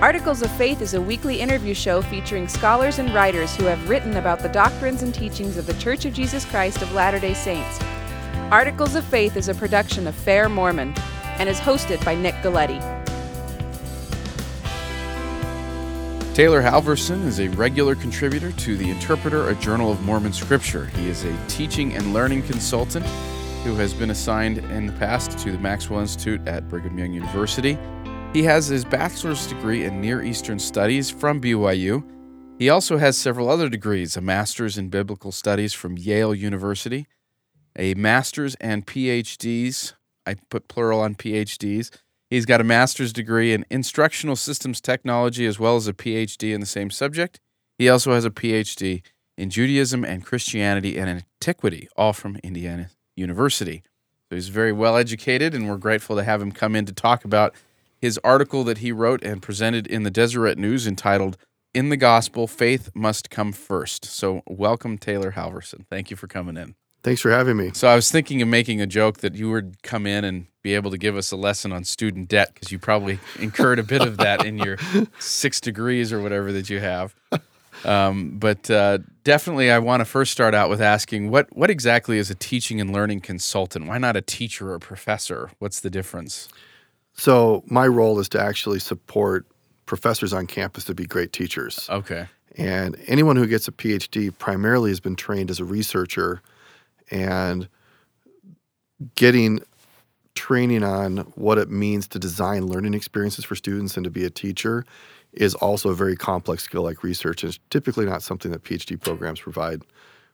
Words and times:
Articles 0.00 0.42
of 0.42 0.50
Faith 0.52 0.80
is 0.80 0.94
a 0.94 1.00
weekly 1.00 1.40
interview 1.40 1.74
show 1.74 2.02
featuring 2.02 2.46
scholars 2.46 3.00
and 3.00 3.12
writers 3.12 3.56
who 3.56 3.64
have 3.64 3.88
written 3.88 4.16
about 4.16 4.38
the 4.38 4.48
doctrines 4.48 5.02
and 5.02 5.12
teachings 5.12 5.56
of 5.56 5.66
the 5.66 5.74
Church 5.74 6.04
of 6.04 6.12
Jesus 6.12 6.44
Christ 6.44 6.82
of 6.82 6.92
Latter 6.92 7.18
day 7.18 7.34
Saints. 7.34 7.80
Articles 8.52 8.94
of 8.94 9.04
Faith 9.04 9.36
is 9.36 9.48
a 9.48 9.54
production 9.54 10.06
of 10.06 10.14
Fair 10.14 10.48
Mormon 10.48 10.94
and 11.38 11.48
is 11.48 11.58
hosted 11.58 12.02
by 12.04 12.14
Nick 12.14 12.36
Galieti. 12.36 12.78
Taylor 16.32 16.62
Halverson 16.62 17.24
is 17.24 17.40
a 17.40 17.48
regular 17.48 17.96
contributor 17.96 18.52
to 18.52 18.76
the 18.76 18.88
Interpreter, 18.88 19.48
a 19.48 19.56
Journal 19.56 19.90
of 19.90 20.00
Mormon 20.02 20.32
Scripture. 20.32 20.86
He 20.86 21.08
is 21.08 21.24
a 21.24 21.36
teaching 21.48 21.94
and 21.94 22.14
learning 22.14 22.44
consultant 22.44 23.04
who 23.64 23.74
has 23.74 23.92
been 23.92 24.10
assigned 24.10 24.58
in 24.58 24.86
the 24.86 24.92
past 24.92 25.36
to 25.40 25.50
the 25.50 25.58
Maxwell 25.58 25.98
Institute 25.98 26.46
at 26.46 26.68
Brigham 26.68 26.96
Young 26.96 27.12
University. 27.12 27.76
He 28.32 28.42
has 28.44 28.66
his 28.66 28.84
bachelor's 28.84 29.46
degree 29.46 29.84
in 29.84 30.00
Near 30.00 30.22
Eastern 30.22 30.58
Studies 30.58 31.10
from 31.10 31.40
BYU. 31.40 32.04
He 32.58 32.68
also 32.68 32.98
has 32.98 33.16
several 33.16 33.48
other 33.48 33.68
degrees 33.68 34.16
a 34.16 34.20
master's 34.20 34.76
in 34.76 34.88
biblical 34.88 35.32
studies 35.32 35.72
from 35.72 35.96
Yale 35.96 36.34
University, 36.34 37.06
a 37.76 37.94
master's 37.94 38.54
and 38.56 38.86
PhDs. 38.86 39.94
I 40.26 40.34
put 40.50 40.68
plural 40.68 41.00
on 41.00 41.14
PhDs 41.14 41.90
He's 42.30 42.44
got 42.44 42.60
a 42.60 42.64
master's 42.64 43.12
degree 43.12 43.54
in 43.54 43.64
instructional 43.70 44.36
systems 44.36 44.82
technology 44.82 45.46
as 45.46 45.58
well 45.58 45.76
as 45.76 45.88
a 45.88 45.94
PhD 45.94 46.52
in 46.52 46.60
the 46.60 46.66
same 46.66 46.90
subject. 46.90 47.40
He 47.78 47.88
also 47.88 48.12
has 48.12 48.26
a 48.26 48.30
PhD 48.30 49.02
in 49.38 49.48
Judaism 49.48 50.04
and 50.04 50.24
Christianity 50.24 50.98
and 50.98 51.08
antiquity, 51.08 51.88
all 51.96 52.12
from 52.12 52.36
Indiana 52.42 52.90
University. 53.16 53.82
So 54.28 54.34
he's 54.34 54.48
very 54.48 54.72
well 54.72 54.96
educated, 54.96 55.54
and 55.54 55.68
we're 55.68 55.78
grateful 55.78 56.16
to 56.16 56.24
have 56.24 56.42
him 56.42 56.52
come 56.52 56.76
in 56.76 56.84
to 56.84 56.92
talk 56.92 57.24
about 57.24 57.54
his 58.00 58.18
article 58.22 58.64
that 58.64 58.78
he 58.78 58.92
wrote 58.92 59.22
and 59.22 59.42
presented 59.42 59.86
in 59.86 60.02
the 60.02 60.10
Deseret 60.10 60.58
News 60.58 60.86
entitled 60.86 61.36
In 61.74 61.88
the 61.88 61.96
Gospel 61.96 62.46
Faith 62.46 62.90
Must 62.94 63.30
Come 63.30 63.52
First. 63.52 64.04
So, 64.04 64.42
welcome, 64.46 64.98
Taylor 64.98 65.32
Halverson. 65.32 65.86
Thank 65.88 66.10
you 66.10 66.16
for 66.16 66.26
coming 66.26 66.56
in. 66.56 66.74
Thanks 67.02 67.20
for 67.20 67.30
having 67.30 67.56
me. 67.56 67.70
So, 67.74 67.88
I 67.88 67.94
was 67.94 68.10
thinking 68.10 68.40
of 68.42 68.48
making 68.48 68.80
a 68.80 68.86
joke 68.86 69.18
that 69.18 69.34
you 69.34 69.50
would 69.50 69.82
come 69.82 70.06
in 70.06 70.24
and 70.24 70.46
be 70.62 70.74
able 70.74 70.90
to 70.90 70.98
give 70.98 71.16
us 71.16 71.32
a 71.32 71.36
lesson 71.36 71.72
on 71.72 71.84
student 71.84 72.28
debt 72.28 72.52
because 72.54 72.70
you 72.70 72.78
probably 72.78 73.18
incurred 73.38 73.78
a 73.78 73.82
bit 73.82 74.02
of 74.02 74.18
that 74.18 74.44
in 74.44 74.58
your 74.58 74.76
six 75.18 75.60
degrees 75.60 76.12
or 76.12 76.20
whatever 76.20 76.52
that 76.52 76.70
you 76.70 76.80
have. 76.80 77.14
Um, 77.84 78.38
but 78.38 78.70
uh, 78.70 78.98
definitely, 79.24 79.70
I 79.70 79.78
want 79.78 80.00
to 80.00 80.04
first 80.04 80.32
start 80.32 80.54
out 80.54 80.68
with 80.68 80.80
asking 80.80 81.30
what 81.30 81.54
what 81.56 81.70
exactly 81.70 82.18
is 82.18 82.30
a 82.30 82.34
teaching 82.34 82.80
and 82.80 82.92
learning 82.92 83.20
consultant? 83.20 83.86
Why 83.86 83.98
not 83.98 84.16
a 84.16 84.20
teacher 84.20 84.72
or 84.72 84.78
professor? 84.78 85.50
What's 85.58 85.80
the 85.80 85.90
difference? 85.90 86.48
So 87.18 87.64
my 87.66 87.86
role 87.86 88.20
is 88.20 88.28
to 88.30 88.40
actually 88.40 88.78
support 88.78 89.44
professors 89.86 90.32
on 90.32 90.46
campus 90.46 90.84
to 90.84 90.94
be 90.94 91.04
great 91.04 91.32
teachers. 91.32 91.88
Okay. 91.90 92.28
And 92.56 92.96
anyone 93.06 93.36
who 93.36 93.46
gets 93.46 93.66
a 93.66 93.72
PhD 93.72 94.36
primarily 94.38 94.90
has 94.90 95.00
been 95.00 95.16
trained 95.16 95.50
as 95.50 95.58
a 95.58 95.64
researcher 95.64 96.40
and 97.10 97.68
getting 99.16 99.60
training 100.34 100.84
on 100.84 101.18
what 101.34 101.58
it 101.58 101.68
means 101.68 102.06
to 102.08 102.18
design 102.18 102.66
learning 102.66 102.94
experiences 102.94 103.44
for 103.44 103.56
students 103.56 103.96
and 103.96 104.04
to 104.04 104.10
be 104.10 104.24
a 104.24 104.30
teacher 104.30 104.84
is 105.32 105.54
also 105.56 105.90
a 105.90 105.94
very 105.94 106.16
complex 106.16 106.62
skill 106.62 106.82
like 106.82 107.02
research 107.02 107.42
and 107.42 107.50
it's 107.50 107.58
typically 107.70 108.06
not 108.06 108.22
something 108.22 108.52
that 108.52 108.62
phd 108.62 109.00
programs 109.00 109.40
provide 109.40 109.82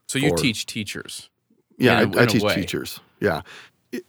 so 0.07 0.19
you 0.19 0.29
for, 0.29 0.37
teach 0.37 0.67
teachers 0.67 1.31
yeah 1.79 2.03
a, 2.03 2.19
I, 2.19 2.23
I 2.25 2.27
teach 2.27 2.43
teachers 2.53 3.01
yeah 3.19 3.41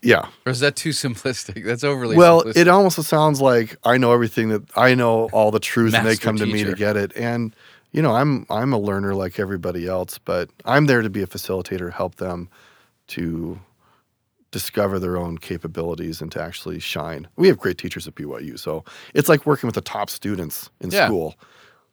yeah 0.02 0.28
or 0.46 0.52
is 0.52 0.60
that 0.60 0.76
too 0.76 0.90
simplistic 0.90 1.66
that's 1.66 1.84
overly 1.84 2.16
well 2.16 2.44
simplistic. 2.44 2.58
it 2.58 2.68
almost 2.68 3.04
sounds 3.04 3.42
like 3.42 3.76
i 3.84 3.98
know 3.98 4.12
everything 4.12 4.50
that 4.50 4.64
i 4.76 4.94
know 4.94 5.30
all 5.32 5.52
the 5.52 5.60
truth 5.60 5.94
and 5.94 6.06
they 6.06 6.16
come 6.16 6.38
to 6.38 6.46
me 6.46 6.64
to 6.64 6.74
get 6.74 6.96
it 6.96 7.12
and 7.16 7.56
you 7.92 8.02
know 8.02 8.16
i'm 8.16 8.46
i'm 8.50 8.74
a 8.74 8.80
learner 8.80 9.14
like 9.16 9.40
everybody 9.40 9.88
else 9.88 10.18
but 10.18 10.50
i'm 10.66 10.86
there 10.86 11.02
to 11.02 11.10
be 11.10 11.22
a 11.22 11.28
facilitator 11.28 11.92
help 11.92 12.16
them 12.16 12.50
to 13.08 13.60
discover 14.56 15.00
their 15.00 15.18
own 15.18 15.38
capabilities 15.38 16.22
and 16.22 16.32
to 16.32 16.42
actually 16.42 16.80
shine. 16.80 17.28
We 17.36 17.50
have 17.50 17.58
great 17.58 17.78
teachers 17.78 18.08
at 18.08 18.16
BYU, 18.16 18.58
so 18.58 18.86
it's 19.14 19.28
like 19.28 19.46
working 19.46 19.68
with 19.68 19.76
the 19.76 19.82
top 19.82 20.10
students 20.10 20.70
in 20.80 20.92
yeah. 20.92 21.08
school 21.08 21.36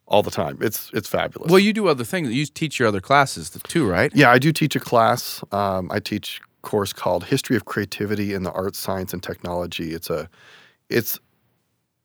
all 0.06 0.22
the 0.22 0.30
time. 0.30 0.58
It's 0.60 0.88
it's 0.94 1.08
fabulous. 1.08 1.50
Well, 1.50 1.58
you 1.58 1.72
do 1.72 1.88
other 1.88 2.04
things. 2.04 2.30
You 2.30 2.46
teach 2.46 2.78
your 2.78 2.86
other 2.86 3.00
classes 3.00 3.50
too, 3.50 3.84
right? 3.84 4.12
Yeah, 4.14 4.30
I 4.30 4.38
do 4.38 4.52
teach 4.52 4.76
a 4.76 4.80
class. 4.80 5.42
Um, 5.50 5.90
I 5.90 5.98
teach 5.98 6.40
course 6.62 6.92
called 6.92 7.24
History 7.24 7.56
of 7.56 7.64
Creativity 7.64 8.34
in 8.34 8.42
the 8.42 8.52
Arts, 8.52 8.78
Science, 8.78 9.12
and 9.12 9.22
Technology. 9.22 9.92
It's 9.92 10.10
a 10.10 10.28
it's 10.88 11.18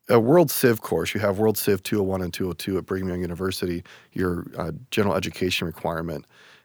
a 0.08 0.18
World 0.18 0.50
Civ 0.50 0.80
course. 0.80 1.14
You 1.14 1.20
have 1.20 1.38
World 1.38 1.58
Civ 1.58 1.82
201 1.82 2.22
and 2.22 2.32
202 2.32 2.78
at 2.78 2.86
Brigham 2.86 3.08
Young 3.08 3.20
University, 3.20 3.84
your 4.12 4.46
uh, 4.56 4.72
general 4.90 5.14
education 5.14 5.66
requirement. 5.66 6.24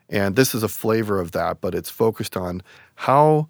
And 0.09 0.35
this 0.35 0.53
is 0.53 0.63
a 0.63 0.67
flavor 0.67 1.19
of 1.19 1.31
that, 1.31 1.59
but 1.59 1.75
it's 1.75 1.89
focused 1.89 2.37
on 2.37 2.61
how 2.95 3.47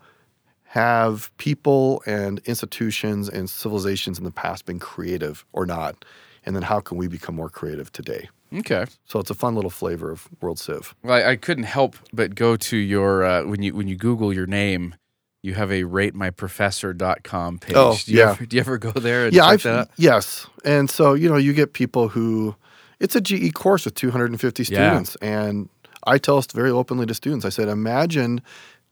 have 0.73 1.31
people 1.37 2.01
and 2.07 2.39
institutions 2.45 3.29
and 3.29 3.47
civilizations 3.47 4.17
in 4.17 4.23
the 4.23 4.31
past 4.31 4.65
been 4.65 4.79
creative 4.79 5.45
or 5.53 5.67
not? 5.67 6.03
And 6.47 6.55
then 6.55 6.63
how 6.63 6.79
can 6.79 6.97
we 6.97 7.07
become 7.07 7.35
more 7.35 7.49
creative 7.49 7.91
today? 7.91 8.27
Okay. 8.53 8.85
So 9.05 9.19
it's 9.19 9.29
a 9.29 9.35
fun 9.35 9.55
little 9.55 9.69
flavor 9.69 10.11
of 10.11 10.27
World 10.41 10.59
Civ. 10.59 10.95
Well, 11.03 11.13
I, 11.13 11.31
I 11.31 11.35
couldn't 11.35 11.65
help 11.65 11.95
but 12.11 12.35
go 12.35 12.55
to 12.55 12.77
your 12.77 13.23
uh, 13.23 13.43
when 13.45 13.63
you 13.63 13.73
when 13.73 13.87
you 13.87 13.95
Google 13.95 14.33
your 14.33 14.45
name, 14.45 14.95
you 15.41 15.53
have 15.55 15.71
a 15.71 15.83
ratemyprofessor.com 15.83 17.59
page. 17.59 17.75
Oh, 17.75 17.97
do 18.03 18.11
you 18.11 18.19
yeah. 18.19 18.31
Ever, 18.31 18.45
do 18.45 18.55
you 18.55 18.61
ever 18.61 18.77
go 18.77 18.91
there? 18.91 19.29
yeah, 19.29 19.45
I've, 19.45 19.89
yes. 19.97 20.47
And 20.63 20.89
so 20.89 21.13
you 21.13 21.29
know, 21.29 21.37
you 21.37 21.53
get 21.53 21.73
people 21.73 22.09
who 22.09 22.55
it's 22.99 23.15
a 23.15 23.21
GE 23.21 23.53
course 23.53 23.85
with 23.85 23.95
250 23.95 24.63
students, 24.63 25.17
yeah. 25.21 25.45
and 25.45 25.69
I 26.05 26.17
tell 26.17 26.37
us 26.37 26.47
very 26.47 26.69
openly 26.69 27.05
to 27.05 27.13
students. 27.13 27.45
I 27.45 27.49
said, 27.49 27.67
imagine 27.67 28.41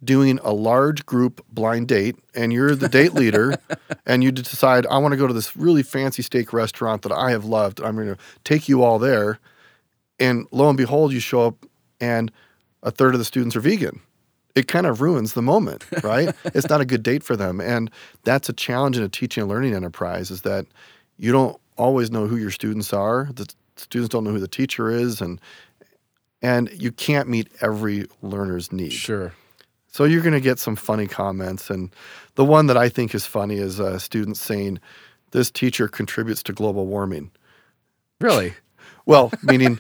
doing 0.04 0.40
a 0.44 0.52
large 0.52 1.06
group 1.06 1.46
blind 1.52 1.88
date 1.88 2.16
and 2.34 2.52
you're 2.52 2.76
the 2.76 2.90
date 2.90 3.14
leader 3.14 3.56
and 4.06 4.24
you 4.24 4.32
decide 4.32 4.86
I 4.88 4.98
want 4.98 5.12
to 5.12 5.18
go 5.18 5.28
to 5.28 5.34
this 5.34 5.56
really 5.56 5.84
fancy 5.84 6.24
steak 6.24 6.54
restaurant 6.54 7.04
that 7.04 7.12
I 7.12 7.32
have 7.32 7.46
loved. 7.46 7.80
I'm 7.82 7.96
going 7.96 8.08
to 8.08 8.18
take 8.44 8.68
you 8.68 8.84
all 8.84 8.98
there. 8.98 9.40
And 10.22 10.48
lo 10.52 10.70
and 10.70 10.78
behold, 10.78 11.12
you 11.12 11.20
show 11.20 11.42
up 11.42 11.66
and 12.00 12.32
a 12.84 12.92
third 12.92 13.14
of 13.14 13.20
the 13.20 13.26
students 13.26 13.56
are 13.56 13.60
vegan. 13.60 14.00
It 14.56 14.68
kind 14.68 14.86
of 14.86 15.02
ruins 15.02 15.34
the 15.34 15.42
moment, 15.42 15.86
right? 16.04 16.34
it's 16.46 16.70
not 16.70 16.82
a 16.82 16.86
good 16.86 17.04
date 17.04 17.24
for 17.24 17.36
them. 17.36 17.60
And 17.60 17.90
that's 18.24 18.48
a 18.48 18.54
challenge 18.54 18.98
in 18.98 19.04
a 19.04 19.10
teaching 19.10 19.42
and 19.42 19.50
learning 19.50 19.74
enterprise 19.74 20.32
is 20.32 20.42
that 20.42 20.66
you 21.18 21.32
don't 21.32 21.60
always 21.78 22.12
know 22.12 22.28
who 22.28 22.38
your 22.38 22.52
students 22.52 22.94
are. 22.94 23.30
The 23.34 23.52
students 23.76 24.10
don't 24.10 24.24
know 24.24 24.32
who 24.32 24.40
the 24.40 24.48
teacher 24.48 24.90
is 24.90 25.22
and 25.22 25.42
and 26.44 26.72
you 26.74 26.92
can't 26.92 27.30
meet 27.30 27.50
every 27.62 28.08
learner's 28.24 28.72
need. 28.72 28.94
Sure. 28.94 29.32
So 29.88 30.06
you're 30.06 30.22
going 30.22 30.34
to 30.34 30.42
get 30.42 30.58
some 30.58 30.76
funny 30.76 31.06
comments. 31.06 31.70
And 31.70 31.94
the 32.36 32.46
one 32.46 32.66
that 32.68 32.78
I 32.78 32.90
think 32.90 33.14
is 33.14 33.26
funny 33.26 33.58
is 33.58 33.80
a 33.80 34.00
student 34.00 34.38
saying, 34.38 34.80
This 35.32 35.52
teacher 35.52 35.88
contributes 35.88 36.42
to 36.44 36.54
global 36.54 36.88
warming. 36.88 37.30
Really? 38.20 38.54
Well, 39.06 39.32
meaning 39.44 39.80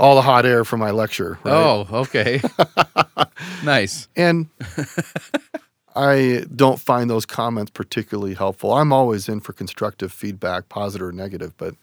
all 0.00 0.14
the 0.14 0.22
hot 0.22 0.46
air 0.46 0.64
from 0.64 0.80
my 0.80 0.90
lecture. 0.90 1.38
Right? 1.44 1.52
Oh, 1.52 1.86
okay. 1.92 2.40
nice. 3.64 4.08
And 4.16 4.48
I 5.94 6.44
don't 6.54 6.80
find 6.80 7.10
those 7.10 7.26
comments 7.26 7.70
particularly 7.70 8.34
helpful. 8.34 8.72
I'm 8.72 8.92
always 8.92 9.28
in 9.28 9.40
for 9.40 9.52
constructive 9.52 10.10
feedback, 10.10 10.70
positive 10.70 11.08
or 11.08 11.12
negative, 11.12 11.52
but 11.58 11.74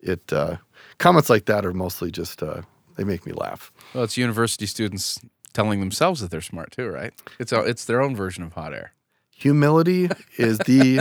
it 0.00 0.32
uh, 0.32 0.58
comments 0.98 1.28
like 1.28 1.46
that 1.46 1.66
are 1.66 1.72
mostly 1.72 2.12
just 2.12 2.40
uh, 2.40 2.62
they 2.96 3.02
make 3.02 3.26
me 3.26 3.32
laugh. 3.32 3.72
Well, 3.94 4.04
it's 4.04 4.16
university 4.16 4.66
students 4.66 5.18
telling 5.52 5.80
themselves 5.80 6.20
that 6.20 6.30
they're 6.30 6.40
smart 6.40 6.70
too, 6.70 6.88
right? 6.88 7.12
It's 7.40 7.50
a, 7.50 7.60
it's 7.62 7.84
their 7.86 8.00
own 8.00 8.14
version 8.14 8.44
of 8.44 8.52
hot 8.52 8.74
air. 8.74 8.92
Humility 9.30 10.08
is 10.38 10.58
the 10.58 11.00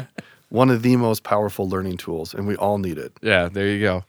one 0.50 0.72
of 0.72 0.82
the 0.82 0.96
most 0.96 1.24
powerful 1.24 1.70
learning 1.70 1.98
tools, 1.98 2.34
and 2.34 2.48
we 2.48 2.56
all 2.56 2.80
need 2.80 2.98
it. 2.98 3.14
Yeah, 3.22 3.50
there 3.50 3.68
you 3.68 3.82
go. 3.82 4.04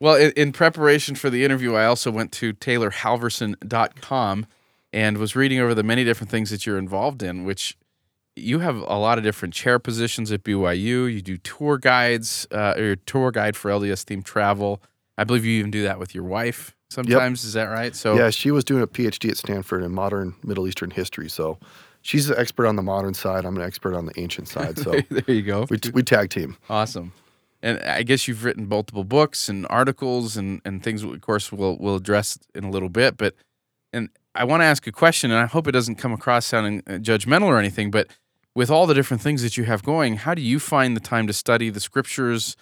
Well, 0.00 0.14
in, 0.16 0.32
in 0.32 0.52
preparation 0.52 1.14
for 1.14 1.28
the 1.28 1.44
interview, 1.44 1.74
I 1.74 1.84
also 1.84 2.10
went 2.10 2.32
to 2.32 2.54
taylorhalverson.com 2.54 4.46
and 4.92 5.18
was 5.18 5.36
reading 5.36 5.60
over 5.60 5.74
the 5.74 5.82
many 5.82 6.04
different 6.04 6.30
things 6.30 6.50
that 6.50 6.66
you're 6.66 6.78
involved 6.78 7.22
in, 7.22 7.44
which 7.44 7.76
you 8.34 8.60
have 8.60 8.76
a 8.76 8.96
lot 8.96 9.18
of 9.18 9.24
different 9.24 9.54
chair 9.54 9.78
positions 9.78 10.32
at 10.32 10.42
BYU. 10.42 11.12
You 11.12 11.20
do 11.20 11.36
tour 11.36 11.78
guides, 11.78 12.46
uh, 12.50 12.74
or 12.76 12.96
tour 12.96 13.30
guide 13.30 13.56
for 13.56 13.70
LDS 13.70 14.04
themed 14.04 14.24
travel. 14.24 14.82
I 15.18 15.24
believe 15.24 15.44
you 15.44 15.58
even 15.58 15.70
do 15.70 15.82
that 15.82 15.98
with 15.98 16.14
your 16.14 16.24
wife 16.24 16.74
sometimes. 16.88 17.42
Yep. 17.42 17.48
Is 17.48 17.52
that 17.52 17.64
right? 17.64 17.94
So 17.94 18.16
yeah, 18.16 18.30
she 18.30 18.50
was 18.50 18.64
doing 18.64 18.82
a 18.82 18.86
PhD 18.86 19.30
at 19.30 19.36
Stanford 19.36 19.82
in 19.82 19.92
modern 19.92 20.34
Middle 20.42 20.66
Eastern 20.66 20.90
history. 20.90 21.28
So 21.28 21.58
she's 22.02 22.30
an 22.30 22.36
expert 22.38 22.66
on 22.66 22.76
the 22.76 22.82
modern 22.82 23.14
side. 23.14 23.44
I'm 23.44 23.56
an 23.56 23.62
expert 23.62 23.94
on 23.94 24.06
the 24.06 24.18
ancient 24.18 24.48
side. 24.48 24.78
So 24.78 24.92
there 25.10 25.34
you 25.34 25.42
go. 25.42 25.66
We, 25.68 25.78
we 25.92 26.02
tag 26.02 26.30
team. 26.30 26.56
Awesome. 26.68 27.12
And 27.62 27.78
I 27.82 28.02
guess 28.02 28.26
you've 28.26 28.44
written 28.44 28.68
multiple 28.68 29.04
books 29.04 29.48
and 29.48 29.66
articles 29.68 30.36
and, 30.36 30.62
and 30.64 30.82
things. 30.82 31.02
Of 31.02 31.20
course, 31.20 31.52
we'll 31.52 31.76
we'll 31.78 31.96
address 31.96 32.38
in 32.54 32.64
a 32.64 32.70
little 32.70 32.88
bit. 32.88 33.16
But 33.16 33.34
and 33.92 34.08
I 34.34 34.44
want 34.44 34.62
to 34.62 34.64
ask 34.64 34.86
a 34.86 34.92
question, 34.92 35.30
and 35.30 35.40
I 35.40 35.46
hope 35.46 35.66
it 35.66 35.72
doesn't 35.72 35.96
come 35.96 36.12
across 36.12 36.46
sounding 36.46 36.82
uh, 36.86 36.92
judgmental 36.92 37.44
or 37.44 37.58
anything. 37.58 37.90
But 37.90 38.08
with 38.54 38.70
all 38.70 38.86
the 38.86 38.94
different 38.94 39.22
things 39.22 39.42
that 39.42 39.56
you 39.56 39.64
have 39.64 39.82
going, 39.82 40.16
how 40.16 40.34
do 40.34 40.42
you 40.42 40.58
find 40.58 40.96
the 40.96 41.00
time 41.00 41.26
to 41.26 41.32
study 41.32 41.70
the 41.70 41.80
scriptures? 41.80 42.56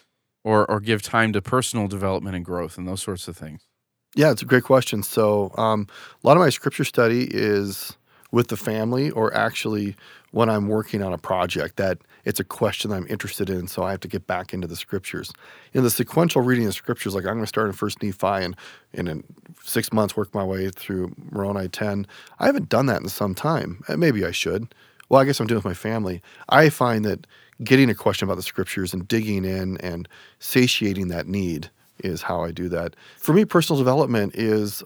or 0.44 0.70
or 0.70 0.80
give 0.80 1.02
time 1.02 1.32
to 1.32 1.42
personal 1.42 1.88
development 1.88 2.36
and 2.36 2.44
growth 2.44 2.78
and 2.78 2.86
those 2.86 3.02
sorts 3.02 3.28
of 3.28 3.36
things? 3.36 3.68
Yeah, 4.14 4.30
it's 4.30 4.42
a 4.42 4.46
great 4.46 4.64
question. 4.64 5.02
So, 5.02 5.52
um, 5.56 5.86
a 6.22 6.26
lot 6.26 6.36
of 6.36 6.40
my 6.40 6.48
scripture 6.48 6.84
study 6.84 7.28
is 7.30 7.96
with 8.32 8.48
the 8.48 8.56
family, 8.56 9.10
or 9.10 9.32
actually 9.34 9.94
when 10.30 10.48
I'm 10.48 10.68
working 10.68 11.02
on 11.02 11.12
a 11.12 11.18
project 11.18 11.76
that 11.76 11.98
it's 12.28 12.38
a 12.38 12.44
question 12.44 12.92
I'm 12.92 13.06
interested 13.08 13.48
in, 13.48 13.68
so 13.68 13.84
I 13.84 13.90
have 13.90 14.00
to 14.00 14.08
get 14.08 14.26
back 14.26 14.52
into 14.52 14.66
the 14.66 14.76
scriptures. 14.76 15.32
In 15.72 15.82
the 15.82 15.88
sequential 15.88 16.42
reading 16.42 16.66
of 16.66 16.74
scriptures, 16.74 17.14
like 17.14 17.24
I'm 17.24 17.32
going 17.32 17.40
to 17.40 17.46
start 17.46 17.68
in 17.68 17.72
First 17.72 18.02
Nephi 18.02 18.44
and, 18.44 18.54
and 18.92 19.08
in 19.08 19.24
six 19.64 19.94
months 19.94 20.14
work 20.14 20.34
my 20.34 20.44
way 20.44 20.68
through 20.68 21.14
Moroni 21.30 21.68
10. 21.68 22.06
I 22.38 22.44
haven't 22.44 22.68
done 22.68 22.84
that 22.84 23.00
in 23.00 23.08
some 23.08 23.34
time. 23.34 23.82
Uh, 23.88 23.96
maybe 23.96 24.26
I 24.26 24.30
should. 24.30 24.74
Well, 25.08 25.22
I 25.22 25.24
guess 25.24 25.40
I'm 25.40 25.46
doing 25.46 25.56
it 25.56 25.64
with 25.64 25.70
my 25.70 25.72
family. 25.72 26.20
I 26.50 26.68
find 26.68 27.02
that 27.06 27.26
getting 27.64 27.88
a 27.88 27.94
question 27.94 28.28
about 28.28 28.36
the 28.36 28.42
scriptures 28.42 28.92
and 28.92 29.08
digging 29.08 29.46
in 29.46 29.78
and 29.78 30.06
satiating 30.38 31.08
that 31.08 31.28
need 31.28 31.70
is 32.04 32.20
how 32.20 32.44
I 32.44 32.50
do 32.50 32.68
that. 32.68 32.94
For 33.16 33.32
me, 33.32 33.46
personal 33.46 33.78
development 33.78 34.34
is 34.34 34.82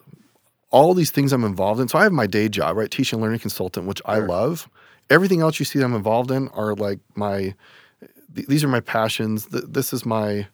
all 0.71 0.94
these 0.94 1.11
things 1.11 1.33
I'm 1.33 1.43
involved 1.43 1.81
in. 1.81 1.89
So 1.89 1.99
I 1.99 2.05
have 2.05 2.12
my 2.12 2.29
day 2.29 2.49
job, 2.49 2.77
right? 2.77 2.89
Teaching 2.89 3.17
and 3.17 3.25
learning 3.25 3.41
consultant, 3.41 3.89
which 3.89 4.00
I 4.06 4.21
love. 4.21 4.69
Everything 5.11 5.41
else 5.41 5.59
you 5.59 5.65
see 5.65 5.79
that 5.79 5.85
I'm 5.85 5.95
involved 5.95 6.31
in 6.31 6.49
are 6.49 6.75
like 6.75 6.99
my, 7.15 7.55
th- 8.35 8.47
these 8.47 8.65
are 8.65 8.69
my 8.69 8.81
passions. 8.81 9.47
Th- 9.47 9.65
this 9.67 9.93
is 9.93 10.07
my, 10.07 10.47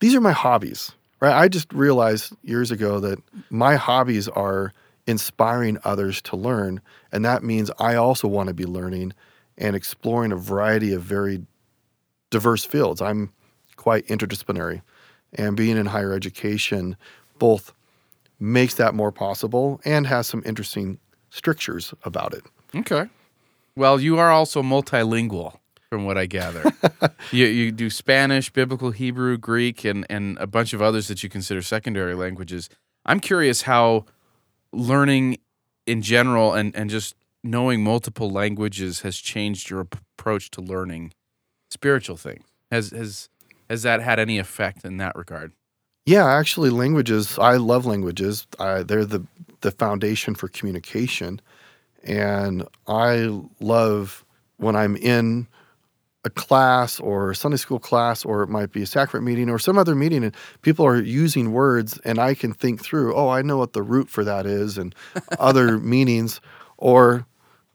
these 0.00 0.14
are 0.14 0.20
my 0.20 0.32
hobbies, 0.32 0.92
right? 1.20 1.34
I 1.34 1.48
just 1.48 1.72
realized 1.72 2.34
years 2.42 2.70
ago 2.70 3.00
that 3.00 3.18
my 3.50 3.76
hobbies 3.76 4.28
are 4.28 4.72
inspiring 5.06 5.78
others 5.84 6.22
to 6.22 6.36
learn. 6.36 6.80
And 7.12 7.24
that 7.24 7.42
means 7.42 7.70
I 7.78 7.94
also 7.96 8.28
want 8.28 8.48
to 8.48 8.54
be 8.54 8.64
learning 8.64 9.12
and 9.58 9.76
exploring 9.76 10.32
a 10.32 10.36
variety 10.36 10.92
of 10.92 11.02
very 11.02 11.42
diverse 12.30 12.64
fields. 12.64 13.02
I'm 13.02 13.32
quite 13.76 14.06
interdisciplinary. 14.06 14.82
And 15.34 15.56
being 15.56 15.76
in 15.76 15.86
higher 15.86 16.12
education 16.12 16.96
both 17.38 17.72
makes 18.38 18.74
that 18.74 18.94
more 18.94 19.12
possible 19.12 19.80
and 19.84 20.06
has 20.06 20.26
some 20.26 20.42
interesting 20.46 20.98
strictures 21.30 21.94
about 22.04 22.34
it. 22.34 22.42
Okay. 22.74 23.08
Well, 23.76 24.00
you 24.00 24.18
are 24.18 24.30
also 24.30 24.62
multilingual, 24.62 25.58
from 25.88 26.04
what 26.04 26.18
I 26.18 26.26
gather. 26.26 26.72
you, 27.32 27.46
you 27.46 27.72
do 27.72 27.90
Spanish, 27.90 28.50
Biblical 28.50 28.90
Hebrew, 28.90 29.38
Greek, 29.38 29.84
and, 29.84 30.06
and 30.10 30.38
a 30.38 30.46
bunch 30.46 30.72
of 30.72 30.82
others 30.82 31.08
that 31.08 31.22
you 31.22 31.28
consider 31.28 31.62
secondary 31.62 32.14
languages. 32.14 32.68
I'm 33.06 33.20
curious 33.20 33.62
how 33.62 34.06
learning 34.72 35.38
in 35.86 36.02
general 36.02 36.52
and, 36.52 36.74
and 36.76 36.90
just 36.90 37.14
knowing 37.42 37.82
multiple 37.82 38.30
languages 38.30 39.00
has 39.00 39.16
changed 39.16 39.70
your 39.70 39.80
approach 39.80 40.50
to 40.52 40.60
learning 40.60 41.12
spiritual 41.70 42.16
things. 42.16 42.44
Has 42.70 42.90
has 42.90 43.28
has 43.68 43.82
that 43.82 44.00
had 44.00 44.18
any 44.18 44.38
effect 44.38 44.84
in 44.84 44.98
that 44.98 45.16
regard? 45.16 45.52
Yeah, 46.06 46.26
actually, 46.26 46.70
languages. 46.70 47.38
I 47.38 47.56
love 47.56 47.86
languages. 47.86 48.46
I, 48.58 48.82
they're 48.82 49.04
the 49.04 49.24
the 49.60 49.70
foundation 49.70 50.34
for 50.34 50.48
communication, 50.48 51.40
and 52.04 52.66
I 52.86 53.40
love 53.60 54.24
when 54.56 54.76
I'm 54.76 54.96
in 54.96 55.46
a 56.24 56.30
class 56.30 57.00
or 57.00 57.30
a 57.30 57.34
Sunday 57.34 57.56
school 57.56 57.78
class, 57.78 58.24
or 58.24 58.42
it 58.42 58.48
might 58.48 58.72
be 58.72 58.82
a 58.82 58.86
sacrament 58.86 59.26
meeting 59.26 59.48
or 59.48 59.58
some 59.58 59.78
other 59.78 59.94
meeting, 59.94 60.22
and 60.22 60.34
people 60.62 60.84
are 60.86 61.00
using 61.00 61.52
words, 61.52 61.98
and 62.04 62.18
I 62.18 62.34
can 62.34 62.52
think 62.52 62.82
through. 62.82 63.14
Oh, 63.14 63.28
I 63.28 63.42
know 63.42 63.56
what 63.56 63.72
the 63.72 63.82
root 63.82 64.10
for 64.10 64.24
that 64.24 64.46
is, 64.46 64.76
and 64.76 64.94
other 65.38 65.78
meanings, 65.78 66.40
or 66.76 67.26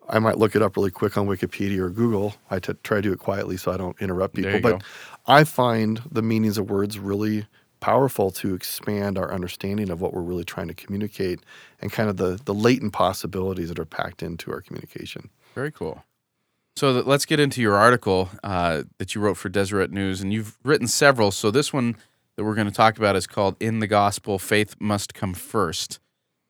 I 0.07 0.19
might 0.19 0.37
look 0.37 0.55
it 0.55 0.61
up 0.61 0.77
really 0.77 0.91
quick 0.91 1.17
on 1.17 1.27
Wikipedia 1.27 1.79
or 1.79 1.89
Google. 1.89 2.35
I 2.51 2.59
t- 2.59 2.73
try 2.83 2.97
to 2.97 3.01
do 3.01 3.11
it 3.11 3.19
quietly 3.19 3.57
so 3.57 3.71
I 3.71 3.77
don't 3.77 3.99
interrupt 3.99 4.35
people. 4.35 4.59
But 4.59 4.79
go. 4.79 4.85
I 5.25 5.43
find 5.43 6.01
the 6.11 6.21
meanings 6.21 6.57
of 6.57 6.69
words 6.69 6.99
really 6.99 7.47
powerful 7.79 8.31
to 8.31 8.53
expand 8.55 9.17
our 9.17 9.31
understanding 9.33 9.89
of 9.89 10.01
what 10.01 10.13
we're 10.13 10.21
really 10.21 10.43
trying 10.43 10.67
to 10.67 10.73
communicate 10.73 11.41
and 11.81 11.91
kind 11.91 12.09
of 12.09 12.17
the, 12.17 12.39
the 12.45 12.53
latent 12.53 12.93
possibilities 12.93 13.69
that 13.69 13.79
are 13.79 13.85
packed 13.85 14.23
into 14.23 14.51
our 14.51 14.61
communication. 14.61 15.29
Very 15.53 15.71
cool. 15.71 16.03
So 16.75 16.91
let's 16.91 17.25
get 17.25 17.39
into 17.39 17.61
your 17.61 17.75
article 17.75 18.29
uh, 18.43 18.83
that 18.97 19.15
you 19.15 19.21
wrote 19.21 19.37
for 19.37 19.47
Deseret 19.49 19.91
News, 19.91 20.21
and 20.21 20.33
you've 20.33 20.57
written 20.63 20.87
several. 20.87 21.31
So 21.31 21.49
this 21.51 21.71
one 21.71 21.95
that 22.35 22.43
we're 22.43 22.55
going 22.55 22.67
to 22.67 22.73
talk 22.73 22.97
about 22.97 23.15
is 23.15 23.27
called 23.27 23.55
"In 23.61 23.79
the 23.79 23.87
Gospel: 23.87 24.37
Faith 24.39 24.75
Must 24.79 25.13
Come 25.13 25.33
First. 25.33 25.99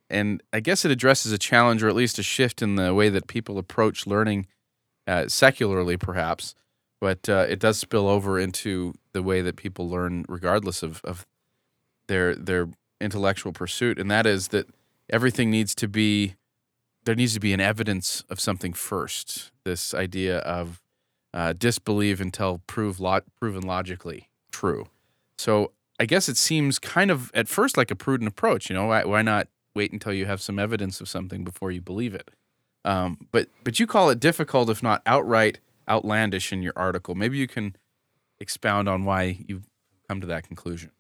and 0.10 0.42
I 0.54 0.60
guess 0.60 0.86
it 0.86 0.92
addresses 0.92 1.31
a 1.31 1.38
challenge, 1.38 1.83
or 1.83 1.89
at 1.89 1.95
least 1.95 2.19
a 2.19 2.24
shift 2.24 2.62
in 2.62 2.75
the 2.75 2.94
way 2.94 3.10
that 3.10 3.27
people 3.27 3.57
approach 3.57 4.07
learning, 4.07 4.48
uh, 5.07 5.27
secularly 5.27 5.98
perhaps, 5.98 6.56
but 7.01 7.27
uh, 7.30 7.45
it 7.50 7.60
does 7.60 7.77
spill 7.77 8.07
over 8.07 8.39
into 8.39 8.94
the 9.15 9.23
way 9.23 9.41
that 9.41 9.56
people 9.56 9.89
learn, 9.89 10.25
regardless 10.27 10.83
of, 10.83 11.01
of 11.06 11.25
their 12.07 12.35
their 12.35 12.67
intellectual 13.00 13.53
pursuit, 13.53 13.97
and 13.97 14.12
that 14.12 14.27
is 14.27 14.50
that 14.50 14.67
everything 15.09 15.50
needs 15.50 15.73
to 15.75 15.88
be 15.88 16.35
there 17.06 17.15
needs 17.15 17.33
to 17.33 17.39
be 17.39 17.53
an 17.53 17.62
evidence 17.62 18.23
of 18.29 18.39
something 18.39 18.73
first. 18.73 19.51
This 19.63 19.94
idea 19.94 20.39
of 20.39 20.81
uh, 21.33 21.53
disbelieve 21.53 22.19
until 22.19 22.62
prove 22.67 23.00
lo- 23.00 23.21
proven 23.39 23.63
logically 23.63 24.29
true. 24.51 24.88
So 25.38 25.71
I 26.00 26.06
guess 26.06 26.27
it 26.27 26.38
seems 26.38 26.77
kind 26.77 27.09
of 27.09 27.31
at 27.33 27.47
first 27.47 27.77
like 27.77 27.91
a 27.91 27.95
prudent 27.95 28.27
approach. 28.27 28.69
You 28.69 28.75
know, 28.75 28.88
why, 28.88 29.06
why 29.06 29.21
not 29.21 29.47
wait 29.73 29.94
until 29.94 30.13
you 30.13 30.25
have 30.25 30.41
some 30.41 30.59
evidence 30.59 31.00
of 31.00 31.07
something 31.07 31.44
before 31.45 31.71
you 31.71 31.81
believe 31.81 32.13
it? 32.13 32.29
Um, 32.83 33.27
but 33.31 33.47
but 33.63 33.79
you 33.79 33.88
call 33.88 34.09
it 34.09 34.19
difficult, 34.19 34.69
if 34.69 34.83
not 34.83 35.01
outright 35.06 35.59
outlandish, 35.88 36.51
in 36.51 36.62
your 36.62 36.73
article. 36.75 37.15
Maybe 37.15 37.38
you 37.38 37.47
can 37.47 37.75
expound 38.39 38.89
on 38.89 39.05
why 39.05 39.37
you've 39.47 39.67
come 40.07 40.21
to 40.21 40.27
that 40.27 40.47
conclusion. 40.47 40.91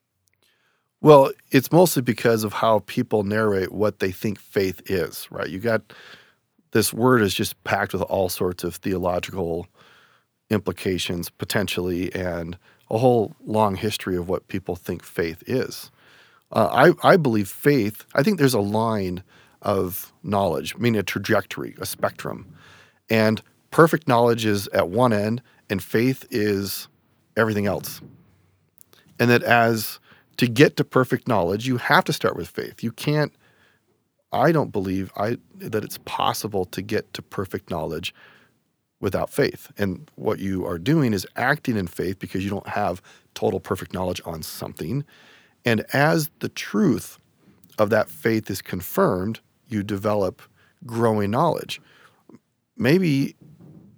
Well, 1.01 1.31
it's 1.51 1.71
mostly 1.71 2.01
because 2.01 2.43
of 2.43 2.53
how 2.53 2.79
people 2.87 3.23
narrate 3.23 3.71
what 3.71 3.99
they 3.99 4.11
think 4.11 4.39
faith 4.39 4.81
is, 4.89 5.27
right? 5.29 5.49
You 5.49 5.59
got 5.59 5.93
this 6.71 6.93
word 6.93 7.21
is 7.21 7.33
just 7.33 7.63
packed 7.63 7.93
with 7.93 8.01
all 8.03 8.27
sorts 8.29 8.63
of 8.63 8.75
theological 8.75 9.67
implications 10.49 11.29
potentially 11.29 12.13
and 12.13 12.57
a 12.89 12.97
whole 12.97 13.35
long 13.45 13.75
history 13.75 14.15
of 14.15 14.29
what 14.29 14.47
people 14.47 14.75
think 14.75 15.03
faith 15.03 15.43
is. 15.47 15.91
Uh, 16.51 16.93
I, 17.03 17.13
I 17.13 17.17
believe 17.17 17.49
faith, 17.49 18.05
I 18.13 18.23
think 18.23 18.37
there's 18.37 18.53
a 18.53 18.59
line 18.59 19.23
of 19.61 20.13
knowledge, 20.23 20.77
meaning 20.77 20.99
a 20.99 21.03
trajectory, 21.03 21.75
a 21.79 21.85
spectrum. 21.85 22.53
And 23.09 23.41
perfect 23.71 24.07
knowledge 24.07 24.45
is 24.45 24.67
at 24.69 24.89
one 24.89 25.13
end, 25.13 25.41
and 25.69 25.81
faith 25.81 26.25
is 26.29 26.87
everything 27.37 27.65
else. 27.65 28.01
And 29.19 29.29
that 29.29 29.43
as 29.43 29.99
to 30.37 30.47
get 30.47 30.75
to 30.77 30.83
perfect 30.83 31.27
knowledge, 31.27 31.67
you 31.67 31.77
have 31.77 32.03
to 32.05 32.13
start 32.13 32.35
with 32.35 32.49
faith. 32.49 32.83
You 32.83 32.91
can't, 32.91 33.31
I 34.31 34.51
don't 34.51 34.71
believe 34.71 35.11
I, 35.15 35.37
that 35.55 35.83
it's 35.83 35.99
possible 36.05 36.65
to 36.65 36.81
get 36.81 37.13
to 37.13 37.21
perfect 37.21 37.69
knowledge 37.69 38.13
without 38.99 39.29
faith. 39.29 39.71
And 39.77 40.09
what 40.15 40.39
you 40.39 40.65
are 40.65 40.77
doing 40.77 41.13
is 41.13 41.27
acting 41.35 41.77
in 41.77 41.87
faith 41.87 42.19
because 42.19 42.43
you 42.43 42.49
don't 42.49 42.67
have 42.67 43.01
total 43.33 43.59
perfect 43.59 43.93
knowledge 43.93 44.21
on 44.25 44.41
something. 44.41 45.05
And 45.63 45.85
as 45.93 46.29
the 46.39 46.49
truth 46.49 47.19
of 47.77 47.89
that 47.89 48.09
faith 48.09 48.49
is 48.49 48.61
confirmed, 48.61 49.39
you 49.67 49.83
develop 49.83 50.41
growing 50.85 51.31
knowledge. 51.31 51.81
Maybe 52.77 53.35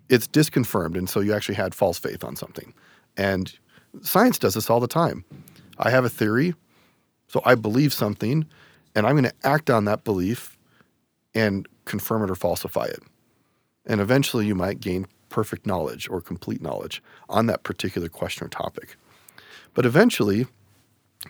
it's 0.09 0.27
disconfirmed, 0.27 0.95
and 0.95 1.09
so 1.09 1.19
you 1.19 1.33
actually 1.33 1.55
had 1.55 1.75
false 1.75 1.97
faith 1.99 2.23
on 2.23 2.35
something. 2.35 2.73
And 3.17 3.51
science 4.01 4.39
does 4.39 4.53
this 4.53 4.69
all 4.69 4.79
the 4.79 4.87
time. 4.87 5.25
I 5.77 5.89
have 5.89 6.05
a 6.05 6.09
theory, 6.09 6.53
so 7.27 7.41
I 7.45 7.55
believe 7.55 7.93
something, 7.93 8.45
and 8.95 9.05
I'm 9.05 9.13
going 9.13 9.25
to 9.25 9.33
act 9.43 9.69
on 9.69 9.85
that 9.85 10.03
belief 10.03 10.57
and 11.35 11.67
confirm 11.85 12.23
it 12.23 12.31
or 12.31 12.35
falsify 12.35 12.85
it. 12.85 13.01
And 13.85 14.01
eventually 14.01 14.45
you 14.45 14.55
might 14.55 14.79
gain 14.79 15.07
perfect 15.29 15.65
knowledge 15.65 16.09
or 16.09 16.21
complete 16.21 16.61
knowledge 16.61 17.01
on 17.29 17.47
that 17.47 17.63
particular 17.63 18.09
question 18.09 18.45
or 18.45 18.49
topic. 18.49 18.95
But 19.73 19.85
eventually, 19.85 20.47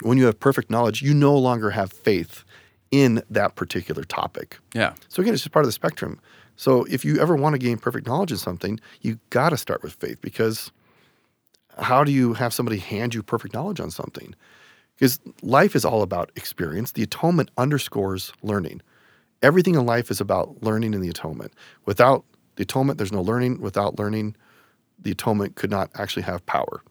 when 0.02 0.18
you 0.18 0.26
have 0.26 0.40
perfect 0.40 0.70
knowledge, 0.70 1.02
you 1.02 1.14
no 1.14 1.38
longer 1.38 1.72
have 1.72 1.92
faith 1.92 2.44
in 2.92 3.22
that 3.30 3.56
particular 3.56 4.04
topic. 4.04 4.58
Yeah. 4.74 4.94
So 5.10 5.22
again, 5.22 5.34
it's 5.34 5.44
just 5.44 5.52
part 5.52 5.66
of 5.66 5.68
the 5.68 5.74
spectrum. 5.74 6.20
So 6.56 6.86
if 6.86 7.04
you 7.04 7.20
ever 7.20 7.36
want 7.36 7.54
to 7.54 7.60
gain 7.60 7.78
perfect 7.78 8.08
knowledge 8.08 8.32
in 8.32 8.38
something, 8.38 8.80
you 9.02 9.20
got 9.30 9.50
to 9.50 9.58
start 9.58 9.84
with 9.84 9.94
faith 9.94 10.22
because 10.22 10.72
how 11.80 12.04
do 12.04 12.12
you 12.12 12.34
have 12.34 12.54
somebody 12.54 12.78
hand 12.78 13.14
you 13.14 13.24
perfect 13.24 13.54
knowledge 13.54 13.80
on 13.80 13.92
something? 13.92 14.36
Because 14.96 15.20
life 15.42 15.76
is 15.76 15.86
all 15.86 16.02
about 16.02 16.32
experience. 16.36 16.94
The 16.94 17.04
atonement 17.04 17.52
underscores 17.58 18.34
learning. 18.42 18.82
Everything 19.44 19.76
in 19.76 19.86
life 19.86 20.10
is 20.10 20.20
about 20.20 20.64
learning 20.64 20.96
and 20.96 21.04
the 21.04 21.10
atonement. 21.10 21.54
Without 21.86 22.26
the 22.56 22.64
atonement, 22.64 22.98
there's 22.98 23.12
no 23.12 23.22
learning. 23.22 23.62
Without 23.62 24.00
learning, 24.00 24.36
the 25.00 25.12
atonement 25.12 25.56
could 25.56 25.70
not 25.70 25.92
actually 25.96 26.24
have 26.24 26.46
power. 26.48 26.82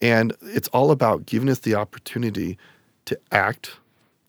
And 0.00 0.34
it's 0.42 0.66
all 0.68 0.90
about 0.90 1.26
giving 1.26 1.48
us 1.48 1.60
the 1.60 1.76
opportunity 1.76 2.58
to 3.04 3.18
act, 3.30 3.76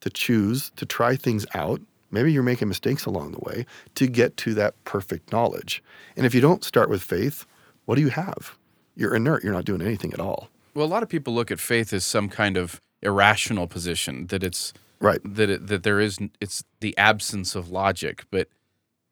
to 0.01 0.11
choose, 0.11 0.71
to 0.75 0.85
try 0.85 1.15
things 1.15 1.47
out. 1.55 1.81
Maybe 2.11 2.31
you're 2.31 2.43
making 2.43 2.67
mistakes 2.67 3.07
along 3.07 3.31
the 3.31 3.39
way 3.39 3.65
to 3.95 4.05
get 4.05 4.37
to 4.37 4.53
that 4.53 4.75
perfect 4.83 5.31
knowledge. 5.31 5.83
And 6.15 6.27
if 6.27 6.35
you 6.35 6.41
don't 6.41 6.63
start 6.63 6.89
with 6.89 7.01
faith, 7.01 7.47
what 7.85 7.95
do 7.95 8.01
you 8.01 8.09
have? 8.09 8.55
You're 8.95 9.15
inert. 9.15 9.43
You're 9.43 9.53
not 9.53 9.65
doing 9.65 9.81
anything 9.81 10.13
at 10.13 10.19
all. 10.19 10.49
Well, 10.73 10.85
a 10.85 10.87
lot 10.87 11.03
of 11.03 11.09
people 11.09 11.33
look 11.33 11.51
at 11.51 11.59
faith 11.59 11.93
as 11.93 12.03
some 12.05 12.29
kind 12.29 12.57
of 12.57 12.81
irrational 13.01 13.67
position 13.67 14.27
that 14.27 14.43
it's 14.43 14.73
Right. 14.99 15.19
that 15.25 15.49
it, 15.49 15.67
that 15.67 15.83
there 15.83 15.99
is 15.99 16.17
it's 16.39 16.63
the 16.79 16.97
absence 16.97 17.55
of 17.55 17.69
logic, 17.69 18.23
but 18.31 18.47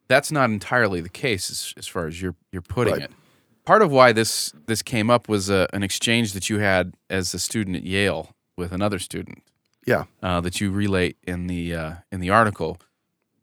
that's 0.07 0.31
not 0.31 0.49
entirely 0.49 1.01
the 1.01 1.09
case 1.09 1.49
as, 1.49 1.73
as 1.77 1.87
far 1.87 2.07
as 2.07 2.21
you're 2.21 2.35
you're 2.51 2.61
putting 2.61 2.93
Right. 2.93 3.03
it. 3.03 3.11
Part 3.65 3.81
of 3.81 3.91
why 3.91 4.11
this 4.13 4.53
this 4.67 4.81
came 4.81 5.09
up 5.09 5.27
was 5.27 5.49
a, 5.49 5.67
an 5.73 5.83
exchange 5.83 6.31
that 6.33 6.49
you 6.49 6.59
had 6.59 6.93
as 7.09 7.33
a 7.33 7.39
student 7.39 7.75
at 7.75 7.83
Yale 7.83 8.33
with 8.57 8.71
another 8.71 8.99
student 8.99 9.43
Yeah. 9.85 10.05
uh, 10.23 10.39
that 10.41 10.61
you 10.61 10.71
relate 10.71 11.17
in 11.27 11.47
the 11.47 11.75
uh, 11.75 11.93
in 12.11 12.21
the 12.21 12.29
article. 12.29 12.77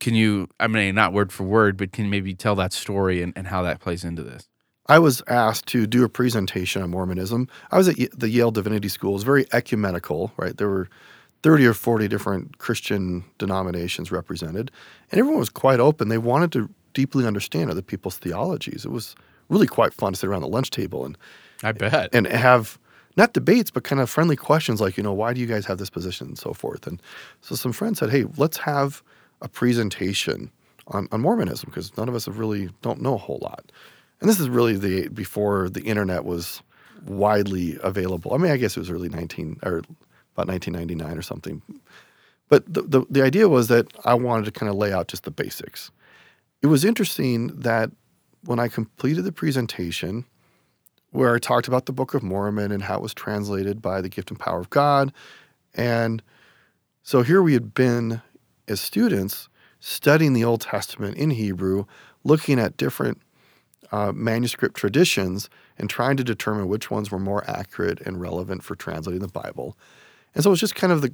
Can 0.01 0.15
you? 0.15 0.49
I 0.61 0.69
mean, 0.69 0.95
not 0.95 1.13
word 1.13 1.33
for 1.33 1.45
word, 1.45 1.77
but 1.77 1.93
can 1.93 2.05
you 2.07 2.11
maybe 2.11 2.33
tell 2.35 2.55
that 2.55 2.73
story 2.73 3.21
and, 3.23 3.33
and 3.37 3.49
how 3.49 3.63
that 3.63 3.81
plays 3.81 4.05
into 4.05 4.23
this? 4.23 4.49
I 4.89 4.99
was 4.99 5.23
asked 5.27 5.67
to 5.69 5.87
do 5.87 6.05
a 6.05 6.09
presentation 6.09 6.83
on 6.83 6.91
Mormonism. 6.91 7.49
I 7.71 7.77
was 7.77 7.89
at 7.89 7.97
the 8.19 8.31
Yale 8.31 8.51
Divinity 8.51 8.89
School. 8.89 9.11
It 9.11 9.15
was 9.15 9.23
very 9.23 9.47
ecumenical, 9.53 10.33
right? 10.37 10.57
There 10.57 10.69
were 10.69 10.89
30 11.43 11.67
or 11.67 11.75
40 11.75 12.09
different 12.09 12.59
Christian 12.59 13.25
denominations 13.39 14.11
represented, 14.11 14.71
and 15.11 15.19
everyone 15.19 15.39
was 15.39 15.51
quite 15.51 15.79
open. 15.79 16.09
They 16.09 16.19
wanted 16.19 16.53
to 16.53 16.71
deeply 16.95 17.27
understand 17.27 17.71
other 17.71 17.83
people's 17.83 18.17
theologies. 18.17 18.85
It 18.85 18.91
was 18.91 19.15
really 19.49 19.67
quite 19.67 19.95
fun 19.95 20.15
to 20.15 20.19
sit 20.19 20.29
around 20.29 20.43
the 20.43 20.49
lunch 20.49 20.71
table 20.71 21.05
and 21.05 21.17
I 21.63 21.73
bet. 21.73 22.15
and 22.15 22.27
have 22.27 22.79
not 23.17 23.33
debates, 23.33 23.71
but 23.71 23.85
kind 23.85 24.01
of 24.01 24.09
friendly 24.09 24.37
questions 24.37 24.81
like, 24.81 24.97
you 24.97 25.03
know, 25.03 25.13
why 25.13 25.33
do 25.33 25.41
you 25.41 25.47
guys 25.47 25.67
have 25.67 25.79
this 25.79 25.91
position 25.91 26.29
and 26.29 26.39
so 26.39 26.53
forth. 26.53 26.87
And 26.87 27.03
so 27.41 27.57
some 27.57 27.73
friends 27.73 27.99
said, 27.99 28.11
hey, 28.11 28.25
let's 28.37 28.57
have 28.59 29.03
a 29.43 29.49
presentation 29.49 30.51
on, 30.89 31.09
on 31.11 31.21
Mormonism 31.21 31.69
because 31.71 31.97
none 31.97 32.09
of 32.09 32.15
us 32.15 32.27
have 32.27 32.39
really 32.39 32.71
don't 32.81 33.03
know 33.03 33.15
a 33.15 33.19
whole 33.19 33.41
lot. 33.43 33.71
And 34.21 34.29
this 34.29 34.41
is 34.41 34.49
really 34.49 34.77
the 34.77 35.09
before 35.09 35.69
the 35.69 35.83
internet 35.83 36.25
was 36.25 36.63
widely 37.05 37.79
available. 37.83 38.35
I 38.35 38.39
mean, 38.39 38.53
I 38.53 38.57
guess 38.57 38.77
it 38.77 38.81
was 38.81 38.91
early 38.91 39.09
19 39.09 39.61
or 39.63 39.79
about 40.35 40.49
1999 40.49 41.17
or 41.17 41.23
something. 41.23 41.63
But 42.49 42.73
the, 42.73 42.83
the, 42.83 43.07
the 43.11 43.23
idea 43.23 43.49
was 43.49 43.69
that 43.69 43.87
I 44.05 44.15
wanted 44.15 44.47
to 44.47 44.51
kind 44.51 44.71
of 44.71 44.77
lay 44.77 44.93
out 44.93 45.09
just 45.09 45.25
the 45.25 45.31
basics. 45.31 45.91
It 46.63 46.67
was 46.67 46.85
interesting 46.85 47.49
that 47.49 47.91
when 48.45 48.59
I 48.59 48.69
completed 48.69 49.25
the 49.25 49.33
presentation, 49.33 50.25
where 51.11 51.35
I 51.35 51.39
talked 51.39 51.69
about 51.69 51.87
the 51.87 51.93
Book 51.93 52.15
of 52.15 52.23
Mormon 52.23 52.73
and 52.73 52.83
how 52.83 52.97
it 52.97 53.03
was 53.03 53.15
translated 53.15 53.81
by 53.81 54.01
the 54.01 54.09
gift 54.09 54.31
and 54.31 54.39
power 54.39 54.61
of 54.61 54.71
God. 54.71 55.13
And 55.75 56.23
so 57.03 57.23
here 57.23 57.43
we 57.43 57.55
had 57.55 57.75
been 57.75 58.23
as 58.67 58.81
students 58.81 59.49
studying 59.81 60.33
the 60.33 60.45
Old 60.45 60.61
Testament 60.63 61.17
in 61.17 61.31
Hebrew, 61.31 61.85
looking 62.25 62.59
at 62.59 62.77
different 62.77 63.21
uh, 63.93 64.13
manuscript 64.13 64.77
traditions 64.77 65.49
and 65.79 65.89
trying 65.89 66.17
to 66.17 66.25
determine 66.25 66.69
which 66.69 66.91
ones 66.91 67.11
were 67.11 67.19
more 67.19 67.49
accurate 67.49 68.01
and 68.03 68.21
relevant 68.21 68.63
for 68.63 68.75
translating 68.75 69.23
the 69.23 69.29
Bible. 69.29 69.77
And 70.35 70.43
so 70.45 70.51
it 70.51 70.53
was 70.53 70.61
just 70.61 70.75
kind 70.75 70.93
of 70.93 71.03
the 71.03 71.13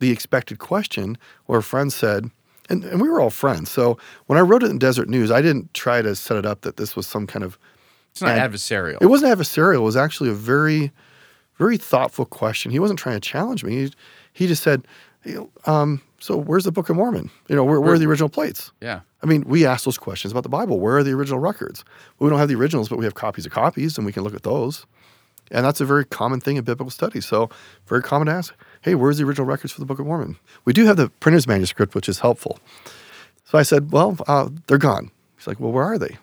the 0.00 0.10
expected 0.10 0.58
question 0.58 1.16
where 1.46 1.60
a 1.60 1.62
friend 1.62 1.92
said, 1.92 2.28
and, 2.68 2.82
and 2.84 3.00
we 3.00 3.08
were 3.08 3.20
all 3.20 3.30
friends. 3.30 3.70
So 3.70 3.98
when 4.26 4.36
I 4.36 4.42
wrote 4.42 4.64
it 4.64 4.70
in 4.70 4.78
Deseret 4.78 5.08
News, 5.08 5.30
I 5.30 5.40
didn't 5.40 5.72
try 5.74 6.02
to 6.02 6.16
set 6.16 6.36
it 6.36 6.44
up 6.44 6.62
that 6.62 6.76
this 6.76 6.96
was 6.96 7.06
some 7.06 7.24
kind 7.26 7.44
of 7.44 7.56
It's 8.10 8.20
not 8.20 8.36
and 8.36 8.52
adversarial. 8.52 8.98
it 9.00 9.06
wasn't 9.06 9.32
adversarial. 9.38 9.76
It 9.76 9.80
was 9.82 9.96
actually 9.96 10.30
a 10.30 10.34
very, 10.34 10.90
very 11.56 11.76
thoughtful 11.76 12.24
question. 12.24 12.72
He 12.72 12.80
wasn't 12.80 12.98
trying 12.98 13.14
to 13.14 13.20
challenge 13.20 13.62
me. 13.62 13.72
He, 13.84 13.92
he 14.32 14.46
just 14.48 14.64
said, 14.64 14.88
um, 15.66 16.02
"So 16.18 16.36
where's 16.36 16.64
the 16.64 16.72
Book 16.72 16.88
of 16.88 16.96
Mormon? 16.96 17.30
You 17.48 17.54
know, 17.54 17.64
where, 17.64 17.80
where 17.80 17.94
are 17.94 17.98
the 17.98 18.06
original 18.06 18.28
plates?" 18.28 18.72
yeah. 18.80 19.00
I 19.22 19.26
mean, 19.26 19.44
we 19.46 19.64
ask 19.64 19.84
those 19.84 19.98
questions 19.98 20.32
about 20.32 20.42
the 20.42 20.48
Bible. 20.48 20.80
Where 20.80 20.96
are 20.96 21.04
the 21.04 21.12
original 21.12 21.38
records? 21.38 21.84
Well, 22.18 22.26
we 22.26 22.30
don't 22.30 22.38
have 22.38 22.48
the 22.48 22.56
originals, 22.56 22.88
but 22.88 22.98
we 22.98 23.04
have 23.04 23.14
copies 23.14 23.46
of 23.46 23.52
copies, 23.52 23.96
and 23.96 24.04
we 24.04 24.12
can 24.12 24.24
look 24.24 24.34
at 24.34 24.42
those. 24.42 24.84
And 25.50 25.64
that's 25.64 25.80
a 25.80 25.84
very 25.84 26.04
common 26.04 26.40
thing 26.40 26.56
in 26.56 26.64
biblical 26.64 26.90
studies. 26.90 27.26
So, 27.26 27.50
very 27.86 28.02
common 28.02 28.26
to 28.26 28.32
ask, 28.32 28.54
"Hey, 28.80 28.94
where's 28.94 29.18
the 29.18 29.24
original 29.24 29.46
records 29.46 29.72
for 29.72 29.80
the 29.80 29.86
Book 29.86 29.98
of 29.98 30.06
Mormon?" 30.06 30.36
We 30.64 30.72
do 30.72 30.86
have 30.86 30.96
the 30.96 31.08
printer's 31.08 31.46
manuscript, 31.46 31.94
which 31.94 32.08
is 32.08 32.20
helpful. 32.20 32.58
So 33.44 33.58
I 33.58 33.62
said, 33.62 33.92
"Well, 33.92 34.16
uh, 34.26 34.48
they're 34.66 34.78
gone." 34.78 35.10
He's 35.36 35.46
like, 35.46 35.60
"Well, 35.60 35.72
where 35.72 35.84
are 35.84 35.98
they?" 35.98 36.18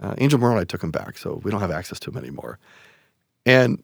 Uh, 0.00 0.14
Angel 0.18 0.44
I 0.44 0.64
took 0.64 0.80
them 0.80 0.90
back, 0.90 1.18
so 1.18 1.40
we 1.44 1.50
don't 1.50 1.60
have 1.60 1.70
access 1.70 2.00
to 2.00 2.10
them 2.10 2.22
anymore. 2.22 2.58
And 3.46 3.82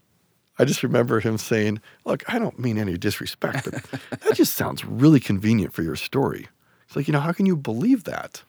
I 0.59 0.65
just 0.65 0.83
remember 0.83 1.21
him 1.21 1.39
saying, 1.39 1.81
Look, 2.05 2.23
I 2.29 2.39
don't 2.39 2.59
mean 2.59 2.77
any 2.77 2.99
disrespect, 2.99 3.71
but 3.71 4.21
that 4.21 4.35
just 4.35 4.55
sounds 4.55 4.85
really 4.85 5.21
convenient 5.21 5.73
for 5.73 5.83
your 5.83 5.97
story. 5.97 6.49
It's 6.91 6.97
like, 6.97 7.07
you 7.07 7.13
know, 7.13 7.21
how 7.21 7.31
can 7.31 7.47
you 7.47 7.57
believe 7.57 8.03
that? 8.03 8.43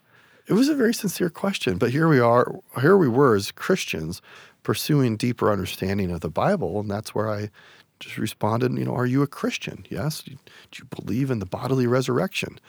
It 0.47 0.53
was 0.53 0.67
a 0.67 0.73
very 0.73 0.95
sincere 0.95 1.29
question, 1.29 1.77
but 1.77 1.91
here 1.91 2.07
we 2.07 2.19
are, 2.19 2.55
here 2.81 2.97
we 2.97 3.07
were 3.07 3.35
as 3.35 3.51
Christians 3.51 4.19
pursuing 4.63 5.15
deeper 5.15 5.51
understanding 5.51 6.09
of 6.09 6.21
the 6.21 6.29
Bible, 6.31 6.79
and 6.79 6.89
that's 6.89 7.13
where 7.13 7.29
I 7.29 7.51
just 7.99 8.17
responded, 8.17 8.75
you 8.79 8.83
know, 8.83 8.95
are 8.95 9.05
you 9.05 9.21
a 9.21 9.27
Christian? 9.27 9.85
Yes. 9.91 10.23
Do 10.23 10.31
you 10.31 10.85
believe 10.85 11.29
in 11.29 11.37
the 11.37 11.45
bodily 11.45 11.85
resurrection? 11.85 12.59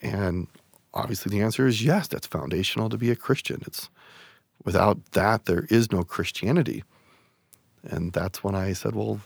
And 0.00 0.46
obviously 0.94 1.28
the 1.28 1.44
answer 1.44 1.66
is 1.66 1.84
yes, 1.84 2.08
that's 2.08 2.26
foundational 2.26 2.88
to 2.88 2.96
be 2.96 3.10
a 3.10 3.16
Christian. 3.16 3.62
It's 3.66 3.90
without 4.64 5.12
that 5.12 5.44
there 5.44 5.66
is 5.68 5.92
no 5.92 6.02
Christianity. 6.02 6.82
And 7.82 8.14
that's 8.14 8.42
when 8.42 8.54
I 8.54 8.72
said, 8.72 8.94
Well, 8.94 9.20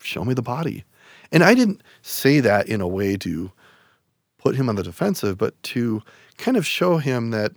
show 0.00 0.24
me 0.24 0.32
the 0.32 0.40
body. 0.40 0.84
And 1.30 1.44
I 1.44 1.52
didn't 1.52 1.82
say 2.00 2.40
that 2.40 2.66
in 2.66 2.80
a 2.80 2.88
way 2.88 3.18
to 3.18 3.52
put 4.48 4.56
him 4.56 4.70
on 4.70 4.76
the 4.76 4.82
defensive, 4.82 5.36
but 5.36 5.62
to 5.62 6.02
kind 6.38 6.56
of 6.56 6.66
show 6.66 6.96
him 6.96 7.32
that 7.32 7.52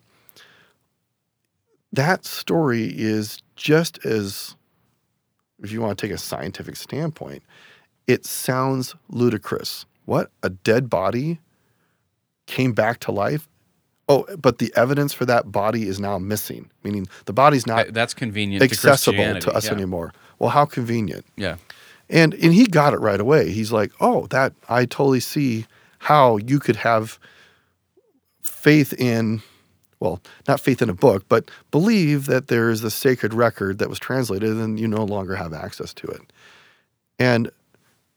that 1.93 2.25
story 2.25 2.93
is 2.93 3.41
just 3.55 4.05
as, 4.05 4.57
if 5.63 5.71
you 5.71 5.79
want 5.79 5.97
to 5.97 6.05
take 6.05 6.13
a 6.13 6.17
scientific 6.17 6.75
standpoint, 6.75 7.43
it 8.07 8.25
sounds 8.25 8.93
ludicrous. 9.07 9.85
What? 10.03 10.31
A 10.43 10.49
dead 10.49 10.89
body 10.89 11.39
came 12.45 12.73
back 12.73 12.99
to 13.01 13.13
life? 13.13 13.47
Oh, 14.09 14.25
but 14.37 14.57
the 14.57 14.73
evidence 14.75 15.13
for 15.13 15.25
that 15.27 15.49
body 15.49 15.87
is 15.87 15.97
now 15.97 16.17
missing, 16.17 16.69
meaning 16.83 17.07
the 17.23 17.31
body's 17.31 17.65
not 17.65 17.93
that's 17.93 18.13
convenient 18.13 18.61
accessible 18.61 19.35
to, 19.35 19.39
to 19.39 19.51
us 19.53 19.67
yeah. 19.67 19.71
anymore. 19.71 20.11
Well, 20.39 20.49
how 20.49 20.65
convenient. 20.65 21.25
Yeah. 21.37 21.55
And 22.09 22.33
and 22.33 22.53
he 22.53 22.65
got 22.65 22.93
it 22.93 22.99
right 22.99 23.21
away. 23.21 23.51
He's 23.51 23.71
like, 23.71 23.93
"Oh, 24.01 24.27
that 24.27 24.51
I 24.67 24.83
totally 24.83 25.21
see 25.21 25.65
how 26.01 26.37
you 26.37 26.59
could 26.59 26.77
have 26.77 27.19
faith 28.41 28.91
in 28.93 29.41
well, 29.99 30.19
not 30.47 30.59
faith 30.59 30.81
in 30.81 30.89
a 30.89 30.95
book, 30.95 31.25
but 31.29 31.51
believe 31.69 32.25
that 32.25 32.47
there 32.47 32.71
is 32.71 32.83
a 32.83 32.89
sacred 32.89 33.35
record 33.35 33.77
that 33.77 33.87
was 33.87 33.99
translated 33.99 34.57
and 34.57 34.79
you 34.79 34.87
no 34.87 35.03
longer 35.03 35.35
have 35.35 35.53
access 35.53 35.93
to 35.93 36.07
it." 36.07 36.33
And 37.19 37.51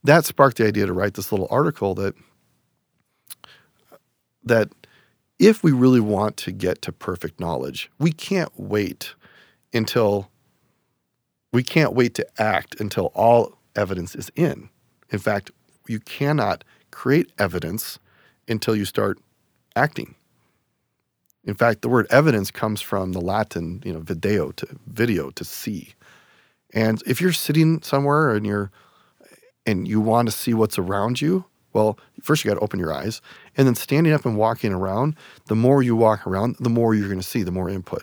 that 0.03 0.25
sparked 0.25 0.57
the 0.57 0.67
idea 0.67 0.87
to 0.87 0.95
write 0.95 1.13
this 1.13 1.31
little 1.31 1.47
article 1.51 1.95
that 1.97 2.15
that 4.43 4.71
if 5.39 5.63
we 5.63 5.73
really 5.73 6.01
want 6.01 6.39
to 6.39 6.53
get 6.53 6.81
to 6.83 6.93
perfect 6.93 7.39
knowledge, 7.39 7.91
we 7.99 8.13
can't 8.13 8.53
wait 8.59 9.15
until 9.75 10.31
we 11.53 11.63
can't 11.63 11.93
wait 11.93 12.15
to 12.15 12.27
act 12.41 12.81
until 12.81 13.07
all 13.15 13.59
evidence 13.77 14.15
is 14.15 14.31
in. 14.35 14.71
In 15.11 15.19
fact, 15.19 15.51
you 15.87 16.01
cannot 16.01 16.65
create 16.95 17.33
evidence 17.39 17.99
until 18.49 18.77
you 18.77 18.85
start 18.85 19.19
acting. 19.77 20.15
In 21.45 21.55
fact, 21.55 21.83
the 21.83 21.89
word 21.89 22.07
evidence 22.09 22.51
comes 22.51 22.81
from 22.81 23.13
the 23.13 23.21
Latin, 23.21 23.83
you 23.85 23.93
know, 23.93 24.01
video 24.01 24.53
to 24.53 24.67
video 24.87 25.31
to 25.31 25.45
see. 25.45 25.95
And 26.73 27.03
if 27.07 27.21
you're 27.21 27.33
sitting 27.33 27.83
somewhere 27.83 28.35
and 28.35 28.47
you're 28.47 28.71
and 29.67 29.89
you 29.89 30.01
want 30.01 30.29
to 30.29 30.33
see 30.33 30.55
what's 30.55 30.79
around 30.79 31.21
you, 31.21 31.45
well, 31.73 31.99
first 32.23 32.45
you 32.45 32.51
got 32.51 32.59
to 32.59 32.65
open 32.65 32.79
your 32.79 32.93
eyes, 32.93 33.21
and 33.57 33.67
then 33.67 33.75
standing 33.75 34.13
up 34.13 34.25
and 34.25 34.37
walking 34.37 34.73
around, 34.73 35.17
the 35.47 35.55
more 35.55 35.83
you 35.83 35.97
walk 35.97 36.27
around, 36.27 36.57
the 36.61 36.71
more 36.71 36.95
you're 36.95 37.09
going 37.09 37.21
to 37.21 37.27
see, 37.27 37.43
the 37.43 37.51
more 37.51 37.69
input. 37.69 38.03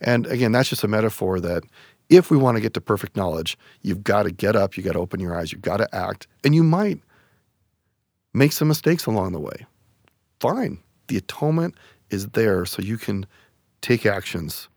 And 0.00 0.26
again, 0.26 0.52
that's 0.52 0.68
just 0.68 0.84
a 0.84 0.88
metaphor 0.88 1.40
that 1.40 1.64
if 2.08 2.30
we 2.30 2.36
want 2.36 2.56
to 2.56 2.60
get 2.60 2.74
to 2.74 2.80
perfect 2.80 3.16
knowledge, 3.16 3.58
you've 3.82 4.04
got 4.04 4.24
to 4.24 4.30
get 4.30 4.56
up, 4.56 4.76
you 4.76 4.82
got 4.82 4.92
to 4.92 4.98
open 4.98 5.20
your 5.20 5.36
eyes, 5.36 5.52
you've 5.52 5.62
got 5.62 5.78
to 5.78 5.94
act, 5.94 6.26
and 6.44 6.54
you 6.54 6.62
might 6.62 7.00
make 8.34 8.52
some 8.52 8.68
mistakes 8.68 9.06
along 9.06 9.32
the 9.32 9.40
way. 9.40 9.66
Fine. 10.40 10.78
The 11.08 11.16
atonement 11.16 11.74
is 12.10 12.28
there 12.28 12.64
so 12.64 12.82
you 12.82 12.98
can 12.98 13.26
take 13.80 14.06
actions 14.06 14.68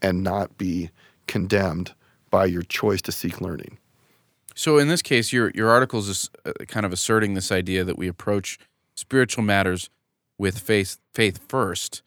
and 0.00 0.22
not 0.22 0.58
be 0.58 0.90
condemned 1.26 1.94
by 2.30 2.46
your 2.46 2.62
choice 2.62 3.02
to 3.02 3.12
seek 3.12 3.40
learning. 3.40 3.78
So 4.54 4.78
in 4.78 4.88
this 4.88 5.02
case, 5.02 5.32
your 5.32 5.50
your 5.54 5.70
article 5.70 6.00
is 6.00 6.30
uh, 6.44 6.52
kind 6.66 6.84
of 6.84 6.92
asserting 6.92 7.34
this 7.34 7.50
idea 7.50 7.84
that 7.84 7.96
we 7.96 8.08
approach 8.08 8.58
spiritual 8.94 9.44
matters 9.44 9.88
with 10.38 10.58
faith 10.58 10.98
faith 11.14 11.40
first. 11.48 12.02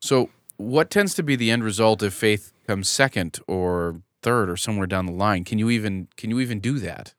So 0.00 0.30
what 0.56 0.90
tends 0.90 1.14
to 1.14 1.22
be 1.22 1.36
the 1.36 1.50
end 1.50 1.64
result 1.64 2.02
if 2.02 2.14
faith 2.14 2.52
comes 2.66 2.88
second 2.88 3.40
or 3.46 4.02
third 4.22 4.50
or 4.50 4.56
somewhere 4.56 4.86
down 4.86 5.06
the 5.06 5.12
line? 5.12 5.44
Can 5.44 5.58
you 5.58 5.70
even 5.70 6.08
can 6.16 6.30
you 6.30 6.40
even 6.40 6.60
do 6.60 6.78
that? 6.78 7.14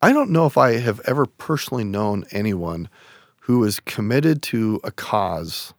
I 0.00 0.12
don't 0.12 0.30
know 0.30 0.46
if 0.46 0.56
I 0.56 0.78
have 0.78 1.00
ever 1.06 1.26
personally 1.26 1.84
known 1.84 2.24
anyone 2.30 2.88
who 3.40 3.64
is 3.64 3.80
committed 3.80 4.42
to 4.42 4.80
a 4.84 4.90
cause 4.90 5.74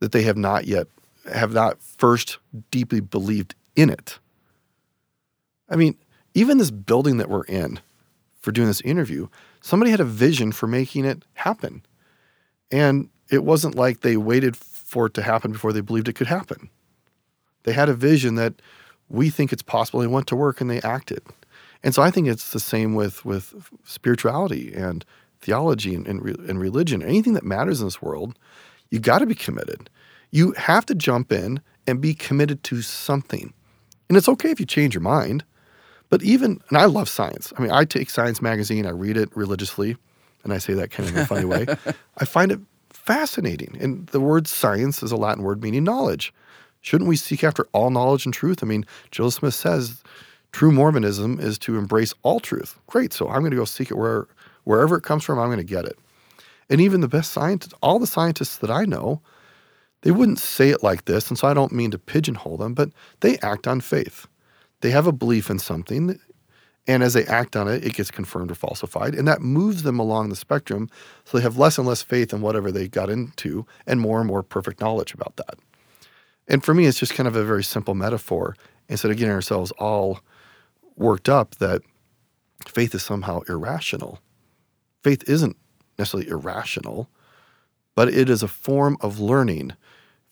that 0.00 0.12
they 0.12 0.22
have 0.22 0.36
not 0.36 0.66
yet 0.66 0.86
have 1.32 1.52
not 1.52 1.82
first 1.82 2.38
deeply 2.70 3.00
believed 3.00 3.54
in 3.76 3.90
it. 3.90 4.18
I 5.68 5.76
mean, 5.76 5.96
even 6.34 6.58
this 6.58 6.70
building 6.70 7.18
that 7.18 7.28
we're 7.28 7.44
in 7.44 7.80
for 8.40 8.52
doing 8.52 8.68
this 8.68 8.80
interview, 8.80 9.28
somebody 9.60 9.90
had 9.90 10.00
a 10.00 10.04
vision 10.04 10.50
for 10.50 10.66
making 10.66 11.04
it 11.04 11.24
happen. 11.34 11.82
And 12.70 13.10
it 13.30 13.44
wasn't 13.44 13.74
like 13.74 14.00
they 14.00 14.16
waited 14.16 14.56
for 14.56 15.06
it 15.06 15.14
to 15.14 15.22
happen 15.22 15.52
before 15.52 15.72
they 15.72 15.80
believed 15.80 16.08
it 16.08 16.14
could 16.14 16.26
happen. 16.26 16.70
They 17.62 17.72
had 17.72 17.88
a 17.88 17.94
vision 17.94 18.34
that 18.36 18.54
we 19.08 19.30
think 19.30 19.52
it's 19.52 19.62
possible. 19.62 20.00
They 20.00 20.06
went 20.06 20.26
to 20.28 20.36
work 20.36 20.60
and 20.60 20.70
they 20.70 20.80
acted. 20.80 21.22
And 21.84 21.94
so 21.94 22.02
I 22.02 22.10
think 22.10 22.28
it's 22.28 22.52
the 22.52 22.60
same 22.60 22.94
with 22.94 23.24
with 23.24 23.70
spirituality 23.84 24.72
and 24.74 25.04
theology 25.40 25.94
and, 25.94 26.06
and, 26.06 26.24
and 26.24 26.60
religion. 26.60 27.02
Anything 27.02 27.34
that 27.34 27.44
matters 27.44 27.80
in 27.80 27.86
this 27.86 28.00
world, 28.00 28.38
you 28.90 29.00
got 29.00 29.18
to 29.18 29.26
be 29.26 29.34
committed. 29.34 29.90
You 30.30 30.52
have 30.52 30.86
to 30.86 30.94
jump 30.94 31.32
in 31.32 31.60
and 31.86 32.00
be 32.00 32.14
committed 32.14 32.62
to 32.64 32.80
something. 32.82 33.52
And 34.08 34.16
it's 34.16 34.28
okay 34.28 34.50
if 34.50 34.60
you 34.60 34.66
change 34.66 34.94
your 34.94 35.02
mind. 35.02 35.44
But 36.08 36.22
even, 36.22 36.60
and 36.68 36.78
I 36.78 36.84
love 36.84 37.08
science. 37.08 37.52
I 37.56 37.62
mean, 37.62 37.70
I 37.70 37.84
take 37.86 38.10
Science 38.10 38.42
Magazine, 38.42 38.86
I 38.86 38.90
read 38.90 39.16
it 39.16 39.34
religiously, 39.34 39.96
and 40.44 40.52
I 40.52 40.58
say 40.58 40.74
that 40.74 40.90
kind 40.90 41.08
of 41.08 41.16
in 41.16 41.22
a 41.22 41.26
funny 41.26 41.46
way. 41.46 41.66
I 42.18 42.26
find 42.26 42.52
it 42.52 42.60
fascinating. 42.90 43.76
And 43.80 44.06
the 44.08 44.20
word 44.20 44.46
science 44.46 45.02
is 45.02 45.10
a 45.10 45.16
Latin 45.16 45.42
word 45.42 45.62
meaning 45.62 45.84
knowledge. 45.84 46.32
Shouldn't 46.82 47.08
we 47.08 47.16
seek 47.16 47.42
after 47.42 47.66
all 47.72 47.90
knowledge 47.90 48.26
and 48.26 48.34
truth? 48.34 48.62
I 48.62 48.66
mean, 48.66 48.84
Joseph 49.10 49.40
Smith 49.40 49.54
says 49.54 50.02
true 50.52 50.72
Mormonism 50.72 51.40
is 51.40 51.58
to 51.60 51.76
embrace 51.76 52.14
all 52.22 52.40
truth. 52.40 52.78
Great. 52.86 53.12
So 53.12 53.28
I'm 53.28 53.40
going 53.40 53.50
to 53.50 53.56
go 53.56 53.64
seek 53.64 53.90
it 53.90 53.96
where, 53.96 54.26
wherever 54.64 54.96
it 54.96 55.02
comes 55.02 55.24
from, 55.24 55.38
I'm 55.38 55.48
going 55.48 55.58
to 55.58 55.64
get 55.64 55.84
it. 55.84 55.98
And 56.70 56.80
even 56.80 57.00
the 57.00 57.08
best 57.08 57.32
scientists, 57.32 57.74
all 57.82 57.98
the 57.98 58.06
scientists 58.06 58.58
that 58.58 58.70
I 58.70 58.84
know, 58.84 59.20
they 60.02 60.10
wouldn't 60.10 60.38
say 60.38 60.70
it 60.70 60.82
like 60.82 61.04
this. 61.04 61.28
And 61.28 61.38
so 61.38 61.48
I 61.48 61.54
don't 61.54 61.72
mean 61.72 61.90
to 61.90 61.98
pigeonhole 61.98 62.56
them, 62.56 62.74
but 62.74 62.90
they 63.20 63.38
act 63.38 63.66
on 63.66 63.80
faith. 63.80 64.26
They 64.80 64.90
have 64.90 65.06
a 65.06 65.12
belief 65.12 65.48
in 65.48 65.60
something, 65.60 66.18
and 66.88 67.02
as 67.04 67.14
they 67.14 67.24
act 67.26 67.54
on 67.54 67.68
it, 67.68 67.84
it 67.84 67.94
gets 67.94 68.10
confirmed 68.10 68.50
or 68.50 68.56
falsified, 68.56 69.14
and 69.14 69.28
that 69.28 69.40
moves 69.40 69.84
them 69.84 70.00
along 70.00 70.28
the 70.28 70.36
spectrum. 70.36 70.90
So 71.24 71.38
they 71.38 71.42
have 71.42 71.56
less 71.56 71.78
and 71.78 71.86
less 71.86 72.02
faith 72.02 72.32
in 72.32 72.40
whatever 72.40 72.72
they 72.72 72.88
got 72.88 73.08
into, 73.08 73.64
and 73.86 74.00
more 74.00 74.18
and 74.18 74.26
more 74.26 74.42
perfect 74.42 74.80
knowledge 74.80 75.14
about 75.14 75.36
that. 75.36 75.54
And 76.48 76.64
for 76.64 76.74
me, 76.74 76.86
it's 76.86 76.98
just 76.98 77.14
kind 77.14 77.28
of 77.28 77.36
a 77.36 77.44
very 77.44 77.62
simple 77.62 77.94
metaphor. 77.94 78.56
Instead 78.88 79.12
of 79.12 79.16
getting 79.16 79.32
ourselves 79.32 79.70
all 79.78 80.20
worked 80.96 81.28
up 81.28 81.56
that 81.56 81.82
faith 82.66 82.94
is 82.94 83.02
somehow 83.02 83.40
irrational, 83.48 84.20
faith 85.02 85.28
isn't 85.28 85.56
necessarily 85.98 86.28
irrational, 86.28 87.08
but 87.94 88.08
it 88.08 88.30
is 88.30 88.42
a 88.42 88.48
form 88.48 88.96
of 89.00 89.20
learning 89.20 89.72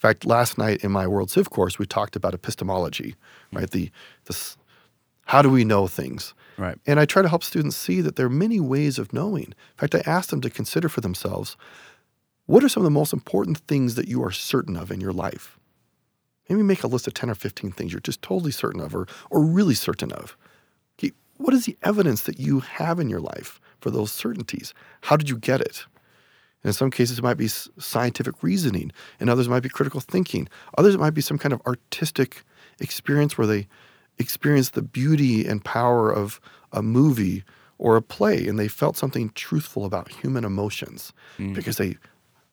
in 0.01 0.09
fact, 0.09 0.25
last 0.25 0.57
night 0.57 0.83
in 0.83 0.91
my 0.91 1.07
World 1.07 1.31
Civ 1.31 1.51
course, 1.51 1.79
we 1.79 1.85
talked 1.85 2.17
about 2.17 2.33
epistemology, 2.33 3.17
right? 3.53 3.71
The, 3.71 3.91
the 4.25 4.57
how 5.27 5.43
do 5.43 5.51
we 5.51 5.63
know 5.63 5.89
things? 5.89 6.33
Right. 6.57 6.79
And 6.87 6.99
I 6.99 7.05
try 7.05 7.21
to 7.21 7.29
help 7.29 7.45
students 7.45 7.77
see 7.77 8.01
that 8.01 8.17
there 8.17 8.25
are 8.25 8.31
many 8.31 8.61
ways 8.61 8.99
of 8.99 9.13
knowing. 9.13 9.45
In 9.45 9.77
fact, 9.77 9.95
I 9.95 10.01
ask 10.11 10.31
them 10.31 10.41
to 10.41 10.49
consider 10.49 10.89
for 10.89 11.03
themselves 11.03 11.59
what 12.47 12.65
are 12.65 12.69
some 12.71 12.81
of 12.81 12.85
the 12.87 12.91
most 12.91 13.13
important 13.13 13.59
things 13.59 13.95
that 13.97 14.09
you 14.09 14.25
are 14.25 14.31
certain 14.31 14.75
of 14.75 14.91
in 14.91 15.03
your 15.03 15.13
life? 15.13 15.59
Maybe 16.49 16.63
make 16.63 16.83
a 16.83 16.89
list 16.89 17.07
of 17.07 17.13
10 17.13 17.29
or 17.29 17.35
15 17.35 17.71
things 17.73 17.93
you're 17.93 18.01
just 18.01 18.23
totally 18.23 18.53
certain 18.53 18.81
of 18.81 18.95
or, 18.95 19.07
or 19.29 19.45
really 19.45 19.75
certain 19.75 20.13
of. 20.13 20.35
What 21.41 21.55
is 21.55 21.65
the 21.65 21.79
evidence 21.83 22.23
that 22.23 22.39
you 22.39 22.61
have 22.61 23.01
in 23.01 23.09
your 23.09 23.21
life 23.21 23.61
for 23.81 23.91
those 23.91 24.13
certainties? 24.13 24.75
How 25.01 25.17
did 25.17 25.31
you 25.31 25.39
get 25.39 25.63
it? 25.63 25.87
in 26.63 26.75
some 26.75 26.91
cases, 26.91 27.19
it 27.19 27.23
might 27.23 27.39
be 27.39 27.49
scientific 27.49 28.43
reasoning. 28.43 28.93
In 29.19 29.31
others, 29.31 29.47
it 29.47 29.51
might 29.51 29.63
be 29.63 29.71
critical 29.71 30.01
thinking. 30.01 30.47
Others, 30.77 30.97
it 30.97 31.01
might 31.01 31.15
be 31.15 31.23
some 31.23 31.39
kind 31.39 31.55
of 31.55 31.63
artistic 31.67 32.45
experience 32.81 33.39
where 33.39 33.47
they 33.47 33.67
experience 34.19 34.71
the 34.71 34.83
beauty 34.83 35.47
and 35.47 35.65
power 35.65 36.11
of 36.13 36.39
a 36.71 36.83
movie 36.83 37.45
or 37.79 37.97
a 37.97 38.03
play 38.03 38.47
and 38.47 38.59
they 38.59 38.69
felt 38.69 38.99
something 38.99 39.31
truthful 39.31 39.87
about 39.87 40.13
human 40.13 40.45
emotions 40.45 41.15
mm. 41.39 41.55
because 41.55 41.79
they 41.79 41.97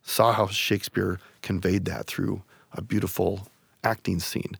saw 0.02 0.32
how 0.32 0.47
Shakespeare 0.47 1.19
conveyed 1.41 1.84
that 1.84 2.08
through 2.08 2.41
a 2.71 2.82
beautiful 2.82 3.50
acting 3.84 4.21
scene. 4.21 4.58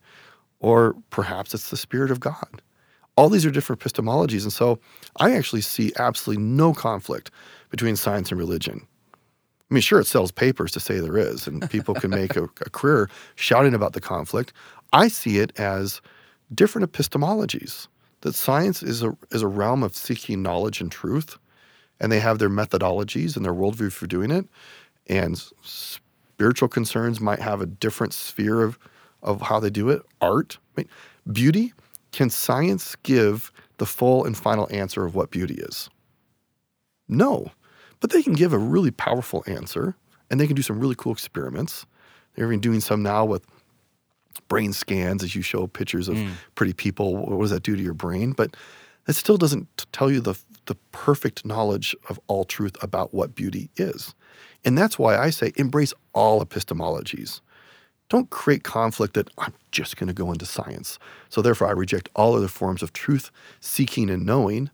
Or 0.60 0.98
perhaps 1.10 1.54
it's 1.54 1.70
the 1.70 1.78
Spirit 1.78 2.12
of 2.12 2.20
God. 2.20 2.62
All 3.18 3.30
these 3.30 3.46
are 3.46 3.52
different 3.52 3.82
epistemologies. 3.82 4.44
And 4.44 4.54
so 4.54 4.80
I 5.18 5.36
actually 5.36 5.62
see 5.62 5.92
absolutely 5.98 6.44
no 6.44 6.74
conflict 6.74 7.32
between 7.70 7.96
science 7.96 8.32
and 8.32 8.40
religion. 8.40 8.88
I 9.70 9.74
mean, 9.74 9.82
sure, 9.82 10.00
it 10.00 10.08
sells 10.08 10.32
papers 10.32 10.72
to 10.74 10.80
say 10.80 11.00
there 11.00 11.18
is, 11.18 11.46
and 11.46 11.70
people 11.70 11.94
can 11.94 12.12
make 12.12 12.38
a, 12.38 12.44
a 12.44 12.70
career 12.70 13.10
shouting 13.36 13.74
about 13.74 13.94
the 13.94 14.00
conflict. 14.00 14.54
I 14.94 15.10
see 15.10 15.40
it 15.40 15.52
as 15.60 16.00
different 16.54 16.90
epistemologies. 16.90 17.88
That 18.22 18.34
science 18.34 18.82
is 18.82 19.04
a 19.04 19.18
is 19.32 19.42
a 19.42 19.48
realm 19.48 19.84
of 19.84 19.96
seeking 19.96 20.42
knowledge 20.42 20.80
and 20.80 20.92
truth, 20.92 21.38
and 22.00 22.12
they 22.12 22.20
have 22.20 22.40
their 22.40 22.50
methodologies 22.50 23.36
and 23.36 23.44
their 23.44 23.54
worldview 23.54 23.92
for 23.92 24.08
doing 24.08 24.32
it. 24.32 24.46
And 25.08 25.42
spiritual 25.62 26.70
concerns 26.70 27.20
might 27.20 27.40
have 27.40 27.62
a 27.62 27.66
different 27.66 28.14
sphere 28.14 28.62
of 28.62 28.80
of 29.22 29.42
how 29.42 29.60
they 29.60 29.70
do 29.70 29.90
it. 29.90 30.02
Art, 30.22 30.58
I 30.78 30.82
mean, 30.82 30.90
beauty. 31.32 31.74
Can 32.18 32.32
science 32.32 32.96
give 33.04 33.52
the 33.78 33.86
full 33.86 34.26
and 34.26 34.36
final 34.36 34.68
answer 34.72 35.06
of 35.06 35.14
what 35.14 35.30
beauty 35.30 35.54
is? 35.54 35.88
No. 37.08 37.52
But 38.00 38.10
they 38.10 38.24
can 38.24 38.34
give 38.34 38.54
a 38.54 38.58
really 38.58 38.90
powerful 38.90 39.44
answer 39.46 39.96
and 40.32 40.40
they 40.40 40.48
can 40.48 40.56
do 40.56 40.64
some 40.64 40.80
really 40.80 40.96
cool 40.96 41.14
experiments. 41.14 41.86
They're 42.34 42.48
even 42.48 42.60
doing 42.60 42.80
some 42.80 43.04
now 43.04 43.24
with 43.24 43.46
brain 44.48 44.74
scans 44.74 45.24
as 45.24 45.36
you 45.36 45.44
show 45.44 45.68
pictures 45.68 46.08
of 46.08 46.16
mm. 46.16 46.32
pretty 46.56 46.74
people. 46.74 47.16
What 47.18 47.40
does 47.40 47.52
that 47.52 47.62
do 47.62 47.76
to 47.76 47.84
your 47.84 47.94
brain? 47.94 48.32
But 48.32 48.58
that 49.06 49.14
still 49.14 49.38
doesn't 49.38 49.86
tell 49.92 50.10
you 50.10 50.20
the, 50.20 50.34
the 50.66 50.74
perfect 50.92 51.46
knowledge 51.46 51.96
of 52.10 52.20
all 52.26 52.46
truth 52.46 52.76
about 52.82 53.14
what 53.14 53.36
beauty 53.36 53.70
is. 53.76 54.16
And 54.66 54.76
that's 54.76 54.98
why 54.98 55.20
I 55.20 55.30
say 55.30 55.54
embrace 55.56 55.94
all 56.14 56.44
epistemologies. 56.44 57.42
Don't 58.10 58.30
create 58.30 58.64
conflict 58.64 59.14
that 59.16 59.30
I'm 59.38 59.54
just 59.72 59.98
going 59.98 60.08
to 60.08 60.14
go 60.14 60.32
into 60.32 60.46
science. 60.46 60.98
So 61.30 61.42
therefore, 61.42 61.68
I 61.68 61.72
reject 61.72 62.10
all 62.16 62.36
other 62.36 62.48
forms 62.48 62.82
of 62.82 62.94
truth 62.94 63.32
seeking 63.60 64.10
and 64.10 64.26
knowing. 64.26 64.70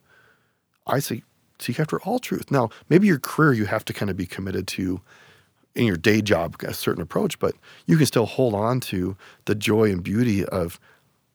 I 0.86 1.00
say 1.00 1.24
seek 1.60 1.80
after 1.80 2.00
all 2.02 2.19
truth. 2.19 2.52
Now, 2.52 2.69
maybe 2.89 3.08
your 3.08 3.19
career 3.19 3.54
you 3.54 3.65
have 3.65 3.86
to 3.86 3.93
kind 3.93 4.12
of 4.12 4.17
be 4.17 4.26
committed 4.26 4.67
to 4.69 5.02
in 5.76 5.86
your 5.86 5.98
day 5.98 6.22
job 6.22 6.56
a 6.63 6.74
certain 6.74 7.02
approach, 7.02 7.39
but 7.39 7.56
you 7.88 7.98
can 7.98 8.06
still 8.06 8.26
hold 8.26 8.54
on 8.54 8.80
to 8.80 9.15
the 9.46 9.56
joy 9.56 9.91
and 9.91 10.04
beauty 10.04 10.46
of 10.46 10.80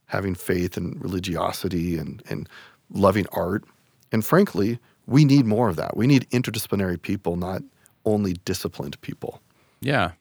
having 0.06 0.34
faith 0.34 0.76
and 0.76 1.00
religiosity 1.02 1.98
and, 1.98 2.22
and 2.28 2.48
loving 2.90 3.26
art. 3.32 3.64
And 4.12 4.24
frankly, 4.24 4.78
we 5.06 5.24
need 5.24 5.46
more 5.46 5.68
of 5.68 5.76
that. 5.76 5.96
We 5.96 6.06
need 6.06 6.28
interdisciplinary 6.30 7.00
people, 7.00 7.36
not 7.36 7.62
only 8.04 8.34
disciplined 8.44 9.00
people. 9.00 9.40
Yeah. 9.80 10.12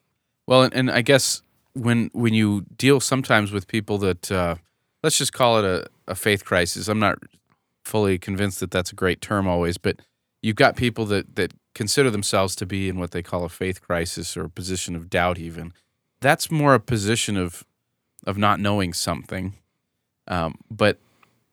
Well, 0.46 0.64
and, 0.64 0.74
and 0.74 0.92
I 0.92 1.02
guess 1.02 1.42
when 1.78 2.10
when 2.14 2.34
you 2.34 2.66
deal 2.78 3.00
sometimes 3.00 3.52
with 3.52 3.68
people 3.68 3.98
that 4.00 4.32
uh, 4.32 4.56
let's 5.04 5.18
just 5.18 5.34
call 5.34 5.60
it 5.60 5.66
a, 5.66 5.88
a 6.12 6.16
faith 6.16 6.46
crisis. 6.46 6.88
I'm 6.88 7.00
not 7.00 7.20
fully 7.86 8.18
convinced 8.18 8.60
that 8.60 8.72
that's 8.72 8.92
a 8.92 8.96
great 8.96 9.22
term 9.22 9.48
always, 9.48 9.78
but 9.78 10.02
you've 10.42 10.56
got 10.56 10.76
people 10.76 11.06
that 11.06 11.36
that 11.36 11.54
consider 11.74 12.10
themselves 12.10 12.56
to 12.56 12.66
be 12.66 12.90
in 12.90 13.00
what 13.00 13.12
they 13.12 13.22
call 13.22 13.46
a 13.46 13.50
faith 13.50 13.82
crisis 13.82 14.36
or 14.36 14.46
a 14.46 14.50
position 14.50 14.96
of 14.96 15.10
doubt 15.10 15.38
even. 15.38 15.74
That's 16.22 16.50
more 16.50 16.74
a 16.74 16.80
position 16.80 17.38
of 17.38 17.64
of 18.26 18.38
not 18.38 18.60
knowing 18.60 18.94
something. 18.94 19.54
Um, 20.28 20.56
but 20.70 21.00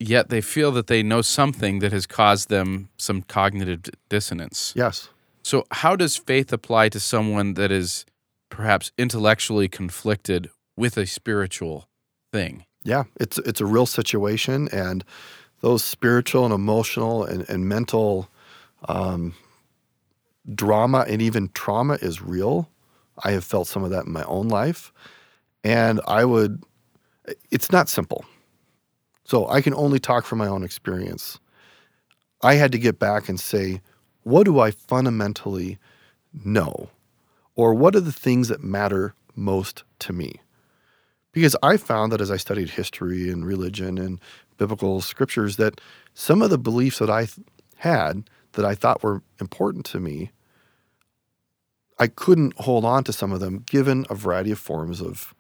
yet 0.01 0.29
they 0.29 0.41
feel 0.41 0.73
that 0.73 0.89
they 0.89 1.03
know 1.03 1.23
something 1.23 1.79
that 1.79 1.93
has 1.93 2.07
caused 2.07 2.49
them 2.49 2.89
some 2.97 3.23
cognitive 3.23 3.83
dissonance. 4.09 4.73
Yes. 4.75 5.09
So 5.43 5.67
how 5.71 5.95
does 5.95 6.17
faith 6.17 6.53
apply 6.53 6.89
to 6.89 7.01
someone 7.01 7.55
that 7.55 7.71
is 7.71 8.07
perhaps 8.49 8.93
intellectually 8.99 9.69
conflicted 9.69 10.51
with 10.77 10.97
a 10.97 11.07
spiritual 11.07 11.89
thing? 12.33 12.65
Yeah, 12.83 13.05
it's 13.19 13.39
it's 13.39 13.61
a 13.61 13.67
real 13.67 13.87
situation 13.87 14.69
and 14.71 15.05
those 15.61 15.83
spiritual 15.83 16.45
and 16.45 16.53
emotional 16.53 17.25
and, 17.25 17.49
and 17.49 17.67
mental 17.67 18.29
um, 18.87 19.35
drama 20.53 21.07
and 21.09 21.23
even 21.23 21.49
trauma 21.55 21.95
is 22.03 22.21
real. 22.21 22.69
I 23.23 23.31
have 23.31 23.45
felt 23.45 23.69
some 23.69 23.85
of 23.85 23.91
that 23.91 24.07
in 24.07 24.13
my 24.13 24.25
own 24.25 24.49
life. 24.49 24.93
And 25.63 26.01
I 26.07 26.25
would, 26.25 26.63
it's 27.51 27.73
not 27.73 27.89
simple. 27.89 28.25
So 29.25 29.49
I 29.49 29.63
can 29.63 29.73
only 29.75 29.99
talk 29.99 30.27
from 30.27 30.39
my 30.39 30.47
own 30.47 30.63
experience. 30.63 31.39
I 32.43 32.55
had 32.57 32.73
to 32.73 32.79
get 32.79 32.99
back 32.99 33.29
and 33.29 33.41
say, 33.41 33.81
what 34.23 34.45
do 34.45 34.61
I 34.61 34.71
fundamentally 34.71 35.79
know? 36.45 36.91
Or 37.57 37.75
what 37.75 37.95
are 37.95 38.01
the 38.01 38.13
things 38.13 38.49
that 38.49 38.63
matter 38.63 39.15
most 39.35 39.85
to 40.01 40.13
me? 40.13 40.41
Because 41.33 41.57
I 41.63 41.77
found 41.77 42.13
that 42.13 42.21
as 42.21 42.31
I 42.31 42.37
studied 42.37 42.71
history 42.71 43.31
and 43.31 43.47
religion 43.47 43.99
and 43.99 44.21
biblical 44.57 45.01
scriptures 45.01 45.57
that 45.57 45.81
some 46.15 46.43
of 46.43 46.51
the 46.51 46.59
beliefs 46.59 46.99
that 47.01 47.11
I 47.11 47.29
had 47.77 48.29
that 48.53 48.65
I 48.65 48.75
thought 48.75 49.03
were 49.03 49.23
important 49.41 49.85
to 49.87 50.01
me, 50.01 50.31
I 51.99 52.07
couldn't 52.07 52.55
hold 52.59 52.85
on 52.85 53.05
to 53.05 53.13
some 53.13 53.33
of 53.33 53.41
them 53.41 53.65
given 53.67 54.07
a 54.11 54.15
variety 54.15 54.51
of 54.53 54.59
forms 54.59 55.01
of 55.01 55.35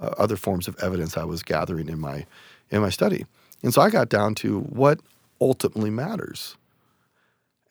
uh, 0.00 0.14
other 0.18 0.36
forms 0.36 0.66
of 0.66 0.76
evidence 0.82 1.16
I 1.16 1.24
was 1.24 1.42
gathering 1.42 1.88
in 1.88 2.00
my 2.00 2.26
in 2.70 2.80
my 2.80 2.90
study. 2.90 3.26
And 3.62 3.72
so 3.72 3.80
I 3.80 3.90
got 3.90 4.08
down 4.08 4.34
to 4.36 4.60
what 4.60 5.00
ultimately 5.40 5.90
matters. 5.90 6.56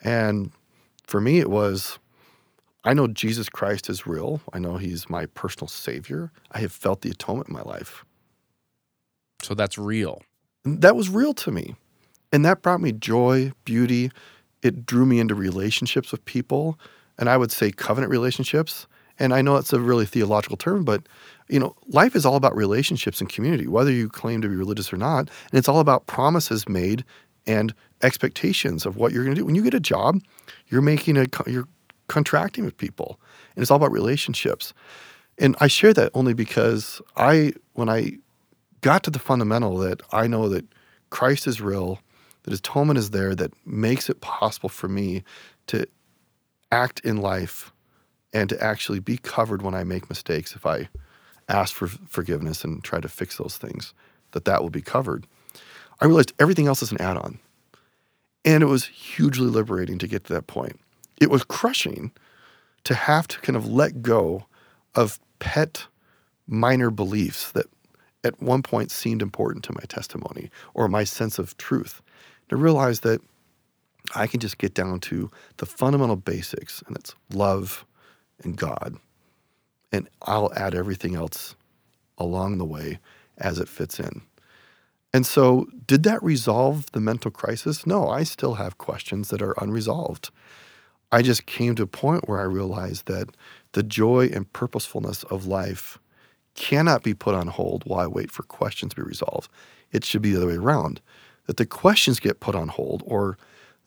And 0.01 0.51
for 1.05 1.21
me, 1.21 1.39
it 1.39 1.49
was 1.49 1.99
I 2.83 2.93
know 2.93 3.07
Jesus 3.07 3.49
Christ 3.49 3.89
is 3.89 4.05
real. 4.05 4.41
I 4.51 4.59
know 4.59 4.77
he's 4.77 5.09
my 5.09 5.25
personal 5.27 5.67
savior. 5.67 6.31
I 6.51 6.59
have 6.59 6.71
felt 6.71 7.01
the 7.01 7.11
atonement 7.11 7.47
in 7.49 7.53
my 7.53 7.61
life. 7.61 8.03
So 9.41 9.53
that's 9.53 9.77
real. 9.77 10.21
And 10.65 10.81
that 10.81 10.95
was 10.95 11.09
real 11.09 11.33
to 11.35 11.51
me. 11.51 11.75
And 12.31 12.43
that 12.45 12.61
brought 12.61 12.81
me 12.81 12.91
joy, 12.91 13.51
beauty. 13.63 14.11
It 14.61 14.85
drew 14.85 15.05
me 15.05 15.19
into 15.19 15.35
relationships 15.35 16.11
with 16.11 16.25
people. 16.25 16.79
And 17.17 17.29
I 17.29 17.37
would 17.37 17.51
say 17.51 17.71
covenant 17.71 18.11
relationships. 18.11 18.87
And 19.19 19.33
I 19.33 19.41
know 19.41 19.57
it's 19.57 19.73
a 19.73 19.79
really 19.79 20.05
theological 20.05 20.57
term, 20.57 20.83
but 20.83 21.03
you 21.47 21.59
know, 21.59 21.75
life 21.87 22.15
is 22.15 22.25
all 22.25 22.35
about 22.35 22.55
relationships 22.55 23.21
and 23.21 23.29
community, 23.29 23.67
whether 23.67 23.91
you 23.91 24.09
claim 24.09 24.41
to 24.41 24.49
be 24.49 24.55
religious 24.55 24.91
or 24.91 24.97
not. 24.97 25.19
And 25.19 25.59
it's 25.59 25.69
all 25.69 25.79
about 25.79 26.07
promises 26.07 26.67
made 26.67 27.05
and 27.45 27.73
expectations 28.01 28.85
of 28.85 28.97
what 28.97 29.11
you're 29.11 29.23
going 29.23 29.35
to 29.35 29.41
do. 29.41 29.45
When 29.45 29.55
you 29.55 29.61
get 29.61 29.73
a 29.73 29.79
job, 29.79 30.19
you're 30.67 30.81
making 30.81 31.17
a 31.17 31.27
you're 31.45 31.67
contracting 32.07 32.65
with 32.65 32.77
people, 32.77 33.19
and 33.55 33.61
it's 33.61 33.71
all 33.71 33.77
about 33.77 33.91
relationships. 33.91 34.73
And 35.37 35.55
I 35.59 35.67
share 35.67 35.93
that 35.93 36.11
only 36.13 36.33
because 36.33 37.01
I, 37.17 37.53
when 37.73 37.89
I 37.89 38.17
got 38.81 39.03
to 39.03 39.09
the 39.09 39.19
fundamental 39.19 39.77
that 39.77 40.01
I 40.11 40.27
know 40.27 40.49
that 40.49 40.65
Christ 41.09 41.47
is 41.47 41.61
real, 41.61 41.99
that 42.43 42.51
His 42.51 42.59
atonement 42.59 42.99
is 42.99 43.09
there, 43.11 43.33
that 43.35 43.51
makes 43.65 44.09
it 44.09 44.21
possible 44.21 44.69
for 44.69 44.87
me 44.87 45.23
to 45.67 45.87
act 46.71 46.99
in 47.01 47.17
life 47.17 47.71
and 48.33 48.49
to 48.49 48.61
actually 48.61 48.99
be 48.99 49.17
covered 49.17 49.61
when 49.61 49.75
I 49.75 49.83
make 49.83 50.09
mistakes 50.09 50.55
if 50.55 50.65
I 50.65 50.89
ask 51.47 51.73
for 51.73 51.87
forgiveness 51.87 52.63
and 52.63 52.83
try 52.83 52.99
to 52.99 53.09
fix 53.09 53.37
those 53.37 53.57
things, 53.57 53.93
that 54.31 54.45
that 54.45 54.61
will 54.61 54.69
be 54.69 54.81
covered. 54.81 55.27
I 55.99 56.05
realized 56.05 56.33
everything 56.39 56.67
else 56.67 56.81
is 56.81 56.91
an 56.91 57.01
add 57.01 57.17
on. 57.17 57.39
And 58.45 58.61
it 58.61 58.67
was 58.67 58.85
hugely 58.85 59.47
liberating 59.47 59.97
to 59.99 60.07
get 60.07 60.25
to 60.25 60.33
that 60.33 60.47
point. 60.47 60.79
It 61.19 61.29
was 61.29 61.43
crushing 61.43 62.11
to 62.83 62.93
have 62.93 63.27
to 63.29 63.39
kind 63.39 63.55
of 63.55 63.67
let 63.67 64.01
go 64.01 64.45
of 64.95 65.19
pet 65.39 65.87
minor 66.47 66.89
beliefs 66.89 67.51
that 67.53 67.67
at 68.23 68.41
one 68.41 68.61
point 68.61 68.91
seemed 68.91 69.21
important 69.21 69.63
to 69.65 69.73
my 69.73 69.83
testimony 69.87 70.49
or 70.73 70.87
my 70.87 71.03
sense 71.03 71.39
of 71.39 71.57
truth. 71.57 72.01
To 72.49 72.55
realize 72.55 73.01
that 73.01 73.21
I 74.15 74.27
can 74.27 74.39
just 74.39 74.57
get 74.57 74.73
down 74.73 74.99
to 75.01 75.31
the 75.57 75.65
fundamental 75.65 76.15
basics, 76.15 76.83
and 76.87 76.95
it's 76.95 77.15
love 77.33 77.85
and 78.43 78.55
God. 78.55 78.97
And 79.91 80.09
I'll 80.21 80.53
add 80.55 80.75
everything 80.75 81.15
else 81.15 81.55
along 82.17 82.57
the 82.57 82.65
way 82.65 82.99
as 83.37 83.59
it 83.59 83.69
fits 83.69 83.99
in. 83.99 84.21
And 85.13 85.25
so, 85.25 85.67
did 85.85 86.03
that 86.03 86.23
resolve 86.23 86.91
the 86.91 86.99
mental 86.99 87.29
crisis? 87.29 87.85
No, 87.85 88.09
I 88.09 88.23
still 88.23 88.55
have 88.55 88.77
questions 88.77 89.29
that 89.29 89.41
are 89.41 89.53
unresolved. 89.61 90.31
I 91.13 91.21
just 91.21 91.45
came 91.45 91.75
to 91.75 91.83
a 91.83 91.87
point 91.87 92.27
where 92.27 92.39
I 92.39 92.45
realized 92.45 93.05
that 93.05 93.29
the 93.73 93.83
joy 93.83 94.31
and 94.33 94.51
purposefulness 94.51 95.23
of 95.25 95.45
life 95.45 95.99
cannot 96.55 97.03
be 97.03 97.13
put 97.13 97.35
on 97.35 97.49
hold 97.49 97.83
while 97.85 97.99
I 97.99 98.07
wait 98.07 98.31
for 98.31 98.41
questions 98.41 98.95
to 98.95 98.95
be 98.95 99.07
resolved. 99.07 99.51
It 99.91 100.03
should 100.03 100.23
be 100.23 100.31
the 100.31 100.37
other 100.37 100.47
way 100.47 100.55
around 100.55 101.01
that 101.45 101.57
the 101.57 101.67
questions 101.67 102.19
get 102.19 102.39
put 102.39 102.55
on 102.55 102.67
hold 102.67 103.03
or 103.05 103.37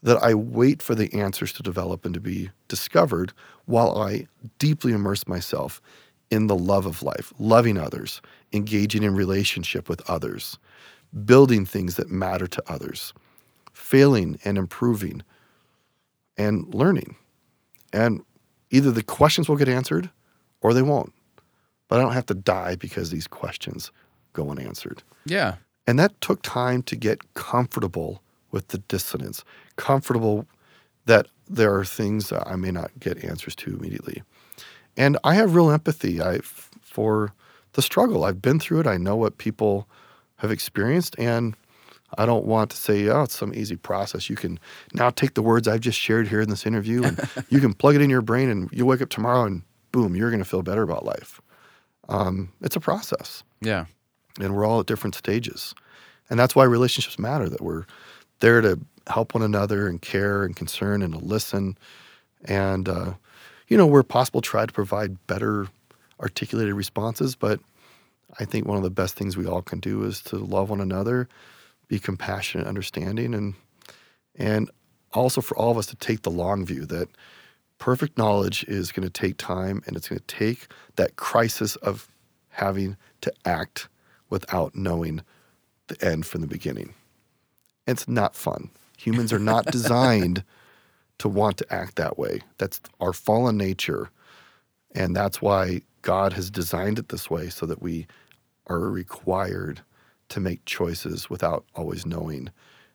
that 0.04 0.22
I 0.22 0.34
wait 0.34 0.80
for 0.80 0.94
the 0.94 1.12
answers 1.12 1.52
to 1.54 1.64
develop 1.64 2.04
and 2.04 2.14
to 2.14 2.20
be 2.20 2.50
discovered 2.68 3.32
while 3.64 3.98
I 4.00 4.28
deeply 4.60 4.92
immerse 4.92 5.26
myself 5.26 5.82
in 6.30 6.46
the 6.46 6.56
love 6.56 6.86
of 6.86 7.02
life, 7.02 7.32
loving 7.40 7.76
others, 7.76 8.22
engaging 8.52 9.02
in 9.02 9.16
relationship 9.16 9.88
with 9.88 10.08
others, 10.08 10.60
building 11.24 11.66
things 11.66 11.96
that 11.96 12.08
matter 12.08 12.46
to 12.46 12.62
others, 12.68 13.12
failing 13.72 14.38
and 14.44 14.56
improving, 14.56 15.24
and 16.36 16.72
learning. 16.74 17.16
And 17.92 18.22
either 18.70 18.90
the 18.90 19.02
questions 19.02 19.48
will 19.48 19.56
get 19.56 19.68
answered 19.68 20.10
or 20.60 20.74
they 20.74 20.82
won't. 20.82 21.12
But 21.88 21.98
I 21.98 22.02
don't 22.02 22.12
have 22.12 22.26
to 22.26 22.34
die 22.34 22.76
because 22.76 23.10
these 23.10 23.26
questions 23.26 23.92
go 24.32 24.50
unanswered. 24.50 25.02
Yeah. 25.24 25.56
And 25.86 25.98
that 25.98 26.20
took 26.20 26.42
time 26.42 26.82
to 26.84 26.96
get 26.96 27.34
comfortable 27.34 28.22
with 28.50 28.68
the 28.68 28.78
dissonance, 28.78 29.44
comfortable 29.76 30.46
that 31.06 31.28
there 31.48 31.74
are 31.76 31.84
things 31.84 32.28
that 32.30 32.46
I 32.46 32.56
may 32.56 32.72
not 32.72 32.90
get 32.98 33.24
answers 33.24 33.54
to 33.56 33.76
immediately. 33.76 34.22
And 34.96 35.16
I 35.22 35.34
have 35.34 35.54
real 35.54 35.70
empathy 35.70 36.20
I, 36.20 36.40
for 36.40 37.32
the 37.74 37.82
struggle. 37.82 38.24
I've 38.24 38.42
been 38.42 38.58
through 38.58 38.80
it. 38.80 38.86
I 38.86 38.96
know 38.96 39.14
what 39.14 39.38
people 39.38 39.86
have 40.36 40.50
experienced. 40.50 41.14
And 41.18 41.54
I 42.18 42.26
don't 42.26 42.44
want 42.44 42.70
to 42.70 42.76
say, 42.76 43.08
oh, 43.08 43.22
it's 43.22 43.36
some 43.36 43.52
easy 43.54 43.76
process. 43.76 44.30
You 44.30 44.36
can 44.36 44.58
now 44.94 45.10
take 45.10 45.34
the 45.34 45.42
words 45.42 45.66
I've 45.66 45.80
just 45.80 45.98
shared 45.98 46.28
here 46.28 46.40
in 46.40 46.48
this 46.48 46.66
interview 46.66 47.02
and 47.02 47.20
you 47.48 47.60
can 47.60 47.74
plug 47.74 47.96
it 47.96 48.02
in 48.02 48.10
your 48.10 48.22
brain 48.22 48.48
and 48.48 48.70
you 48.72 48.86
wake 48.86 49.02
up 49.02 49.08
tomorrow 49.08 49.44
and 49.44 49.62
boom, 49.92 50.14
you're 50.14 50.30
going 50.30 50.42
to 50.42 50.48
feel 50.48 50.62
better 50.62 50.82
about 50.82 51.04
life. 51.04 51.40
Um, 52.08 52.52
it's 52.60 52.76
a 52.76 52.80
process. 52.80 53.42
Yeah. 53.60 53.86
And 54.40 54.54
we're 54.54 54.66
all 54.66 54.80
at 54.80 54.86
different 54.86 55.14
stages. 55.14 55.74
And 56.30 56.38
that's 56.38 56.54
why 56.54 56.64
relationships 56.64 57.18
matter, 57.18 57.48
that 57.48 57.60
we're 57.60 57.84
there 58.40 58.60
to 58.60 58.78
help 59.06 59.34
one 59.34 59.42
another 59.42 59.88
and 59.88 60.00
care 60.00 60.44
and 60.44 60.54
concern 60.54 61.02
and 61.02 61.14
to 61.14 61.18
listen. 61.18 61.78
And, 62.44 62.88
uh, 62.88 63.14
you 63.68 63.76
know, 63.76 63.86
where 63.86 64.02
possible, 64.02 64.40
try 64.40 64.66
to 64.66 64.72
provide 64.72 65.26
better 65.26 65.68
articulated 66.20 66.74
responses. 66.74 67.34
But 67.34 67.60
I 68.38 68.44
think 68.44 68.66
one 68.66 68.76
of 68.76 68.82
the 68.82 68.90
best 68.90 69.14
things 69.14 69.36
we 69.36 69.46
all 69.46 69.62
can 69.62 69.80
do 69.80 70.04
is 70.04 70.20
to 70.22 70.36
love 70.36 70.70
one 70.70 70.80
another, 70.80 71.28
be 71.88 71.98
compassionate, 71.98 72.66
understanding, 72.66 73.34
and 73.34 73.54
and 74.34 74.70
also 75.12 75.40
for 75.40 75.56
all 75.56 75.70
of 75.70 75.78
us 75.78 75.86
to 75.86 75.96
take 75.96 76.22
the 76.22 76.30
long 76.30 76.64
view 76.64 76.84
that 76.86 77.08
perfect 77.78 78.18
knowledge 78.18 78.64
is 78.64 78.92
going 78.92 79.06
to 79.06 79.10
take 79.10 79.36
time 79.38 79.82
and 79.86 79.96
it's 79.96 80.08
going 80.08 80.18
to 80.18 80.26
take 80.26 80.68
that 80.96 81.16
crisis 81.16 81.76
of 81.76 82.08
having 82.50 82.96
to 83.20 83.32
act 83.44 83.88
without 84.30 84.74
knowing 84.74 85.22
the 85.88 86.04
end 86.04 86.26
from 86.26 86.40
the 86.40 86.46
beginning. 86.46 86.94
It's 87.86 88.08
not 88.08 88.34
fun. 88.34 88.70
Humans 88.98 89.32
are 89.32 89.38
not 89.38 89.66
designed 89.72 90.42
to 91.18 91.28
want 91.28 91.56
to 91.58 91.72
act 91.72 91.96
that 91.96 92.18
way. 92.18 92.40
That's 92.58 92.80
our 93.00 93.12
fallen 93.12 93.56
nature. 93.56 94.10
And 94.94 95.14
that's 95.14 95.40
why 95.40 95.82
God 96.02 96.32
has 96.32 96.50
designed 96.50 96.98
it 96.98 97.08
this 97.08 97.30
way 97.30 97.48
so 97.48 97.66
that 97.66 97.82
we 97.82 98.06
are 98.66 98.80
required 98.80 99.82
to 100.28 100.40
make 100.40 100.64
choices 100.64 101.30
without 101.30 101.64
always 101.74 102.06
knowing 102.06 102.50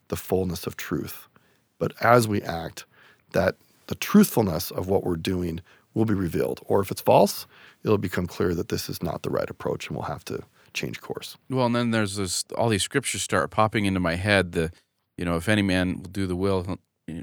the 0.10 0.16
fullness 0.16 0.68
of 0.68 0.76
truth. 0.76 1.28
But 1.80 1.94
as 2.02 2.28
we 2.28 2.42
act, 2.42 2.86
that 3.34 3.56
the 3.88 3.96
truthfulness 3.96 4.72
of 4.72 4.88
what 4.88 5.04
we're 5.04 5.16
doing 5.16 5.62
will 5.94 6.06
be 6.06 6.14
revealed. 6.14 6.62
Or 6.66 6.82
if 6.82 6.92
it's 6.92 7.02
false, 7.02 7.46
it'll 7.84 7.98
become 7.98 8.28
clear 8.28 8.54
that 8.56 8.70
this 8.70 8.90
is 8.90 9.02
not 9.02 9.24
the 9.24 9.30
right 9.30 9.50
approach 9.50 9.88
and 9.88 9.98
we'll 9.98 10.06
have 10.06 10.26
to 10.26 10.44
change 10.74 11.02
course. 11.02 11.38
Well, 11.50 11.66
and 11.66 11.76
then 11.76 11.92
there's 11.92 12.16
this 12.16 12.46
all 12.56 12.70
these 12.70 12.84
scriptures 12.84 13.22
start 13.22 13.52
popping 13.52 13.86
into 13.86 14.00
my 14.00 14.16
head. 14.16 14.54
The, 14.54 14.72
you 15.18 15.26
know, 15.26 15.36
if 15.36 15.50
any 15.50 15.62
man 15.62 15.98
will 15.98 16.10
do 16.10 16.28
the 16.28 16.36
will, 16.36 16.78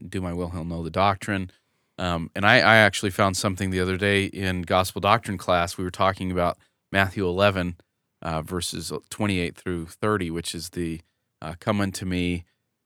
do 0.08 0.20
my 0.20 0.32
will, 0.32 0.50
he'll 0.50 0.64
know 0.64 0.82
the 0.82 0.90
doctrine. 0.90 1.50
Um, 1.98 2.30
and 2.36 2.46
I, 2.46 2.56
I 2.56 2.76
actually 2.76 3.10
found 3.10 3.36
something 3.36 3.70
the 3.70 3.80
other 3.80 3.96
day 3.96 4.24
in 4.24 4.62
gospel 4.62 5.00
doctrine 5.00 5.38
class. 5.38 5.76
We 5.76 5.84
were 5.84 5.90
talking 5.90 6.30
about 6.30 6.58
Matthew 6.92 7.26
11, 7.26 7.76
uh, 8.22 8.42
verses 8.42 8.92
28 9.10 9.56
through 9.56 9.86
30, 9.86 10.30
which 10.30 10.54
is 10.54 10.70
the 10.70 11.00
uh, 11.40 11.54
come 11.60 11.80
unto 11.80 12.04
me, 12.04 12.44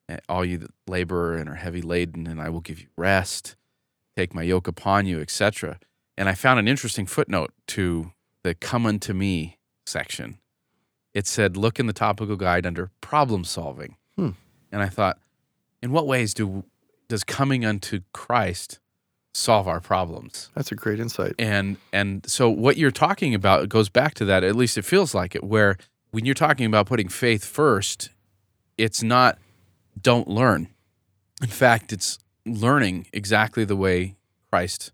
eh, 0.09 0.19
all 0.29 0.45
you 0.45 0.59
that 0.59 0.71
labor 0.87 1.35
and 1.37 1.49
are 1.49 1.55
heavy 1.55 1.83
laden, 1.83 2.27
and 2.27 2.41
I 2.41 2.49
will 2.49 2.61
give 2.61 2.81
you 2.81 2.89
rest. 2.97 3.57
Take 4.17 4.35
my 4.35 4.43
yoke 4.43 4.69
upon 4.69 5.07
you, 5.07 5.21
etc. 5.21 5.79
And 6.19 6.29
I 6.29 6.35
found 6.35 6.61
an 6.61 6.69
interesting 6.69 7.07
footnote 7.07 7.53
to 7.69 8.13
the 8.43 8.55
come 8.55 8.85
unto 8.85 9.15
me 9.15 9.59
section 9.87 10.39
it 11.15 11.27
said, 11.27 11.57
look 11.57 11.79
in 11.79 11.87
the 11.87 11.93
topical 11.93 12.37
guide 12.37 12.67
under 12.67 12.91
problem 13.01 13.45
solving. 13.45 13.97
Hmm. 14.17 14.31
And 14.71 14.83
I 14.83 14.89
thought, 14.89 15.19
in 15.83 15.93
what 15.93 16.07
ways 16.07 16.33
do 16.35 16.65
does 17.09 17.25
coming 17.25 17.65
unto 17.65 18.01
Christ 18.13 18.81
solve 19.35 19.69
our 19.69 19.81
problems? 19.81 20.51
That's 20.55 20.73
a 20.73 20.75
great 20.75 21.01
insight. 21.01 21.35
And 21.39 21.77
and 21.93 22.29
so 22.29 22.49
what 22.51 22.77
you're 22.77 22.91
talking 22.91 23.35
about 23.35 23.69
goes 23.69 23.89
back 23.89 24.15
to 24.15 24.25
that. 24.27 24.45
At 24.45 24.57
least 24.57 24.79
it 24.79 24.85
feels 24.85 25.15
like 25.15 25.35
it. 25.35 25.45
Where 25.45 25.77
when 26.11 26.25
you're 26.25 26.35
talking 26.35 26.67
about 26.67 26.87
putting 26.87 27.09
faith 27.09 27.45
first, 27.45 28.11
it's 28.79 29.03
not 29.03 29.39
don't 30.01 30.29
learn. 30.29 30.69
In 31.43 31.49
fact, 31.49 31.93
it's 31.93 32.19
learning 32.47 33.07
exactly 33.13 33.65
the 33.65 33.77
way 33.77 34.17
Christ 34.51 34.93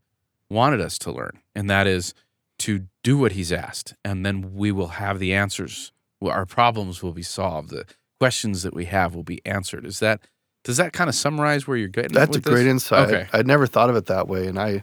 wanted 0.50 0.80
us 0.80 0.98
to 0.98 1.12
learn, 1.12 1.40
and 1.54 1.68
that 1.68 1.86
is 1.86 2.14
to 2.60 2.86
do 3.02 3.18
what 3.18 3.32
He's 3.32 3.52
asked, 3.52 3.94
and 4.04 4.24
then 4.24 4.54
we 4.54 4.72
will 4.72 4.88
have 4.88 5.18
the 5.18 5.34
answers 5.34 5.92
our 6.26 6.46
problems 6.46 7.02
will 7.02 7.12
be 7.12 7.22
solved. 7.22 7.70
The 7.70 7.86
questions 8.18 8.62
that 8.62 8.74
we 8.74 8.86
have 8.86 9.14
will 9.14 9.22
be 9.22 9.40
answered. 9.46 9.84
Is 9.84 10.00
that 10.00 10.20
does 10.64 10.76
that 10.76 10.92
kind 10.92 11.08
of 11.08 11.14
summarize 11.14 11.66
where 11.66 11.76
you're 11.76 11.88
getting? 11.88 12.12
That's 12.12 12.36
a 12.36 12.40
great 12.40 12.64
this? 12.64 12.70
insight. 12.70 13.08
Okay. 13.08 13.28
I'd 13.32 13.46
never 13.46 13.66
thought 13.66 13.90
of 13.90 13.96
it 13.96 14.06
that 14.06 14.28
way, 14.28 14.46
and 14.46 14.58
I 14.58 14.82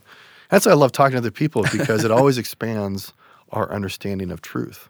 that's 0.49 0.65
why 0.65 0.71
I 0.71 0.75
love 0.75 0.91
talking 0.91 1.13
to 1.13 1.17
other 1.19 1.31
people 1.31 1.63
because 1.71 2.03
it 2.03 2.11
always 2.11 2.37
expands 2.37 3.13
our 3.51 3.71
understanding 3.71 4.31
of 4.31 4.41
truth. 4.41 4.89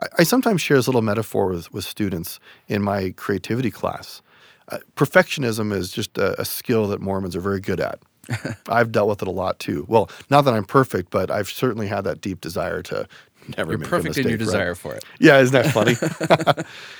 I, 0.00 0.06
I 0.18 0.22
sometimes 0.24 0.60
share 0.60 0.76
this 0.76 0.86
little 0.88 1.02
metaphor 1.02 1.48
with, 1.48 1.72
with 1.72 1.84
students 1.84 2.40
in 2.68 2.82
my 2.82 3.10
creativity 3.16 3.70
class. 3.70 4.22
Uh, 4.68 4.78
perfectionism 4.96 5.72
is 5.72 5.90
just 5.90 6.16
a, 6.18 6.40
a 6.40 6.44
skill 6.44 6.86
that 6.88 7.00
Mormons 7.00 7.34
are 7.36 7.40
very 7.40 7.60
good 7.60 7.80
at. 7.80 7.98
I've 8.68 8.92
dealt 8.92 9.08
with 9.08 9.22
it 9.22 9.28
a 9.28 9.32
lot 9.32 9.58
too. 9.58 9.84
Well, 9.88 10.08
not 10.30 10.42
that 10.42 10.54
I'm 10.54 10.64
perfect, 10.64 11.10
but 11.10 11.30
I've 11.30 11.48
certainly 11.48 11.88
had 11.88 12.02
that 12.04 12.20
deep 12.20 12.40
desire 12.40 12.80
to 12.82 13.08
never 13.56 13.72
You're 13.72 13.78
make 13.78 13.88
perfect 13.88 14.16
a 14.16 14.20
mistake. 14.20 14.24
in 14.24 14.30
your 14.30 14.38
right? 14.38 14.44
desire 14.44 14.74
for 14.76 14.94
it. 14.94 15.04
Yeah, 15.18 15.40
isn't 15.40 15.52
that 15.52 15.72
funny? 15.72 15.96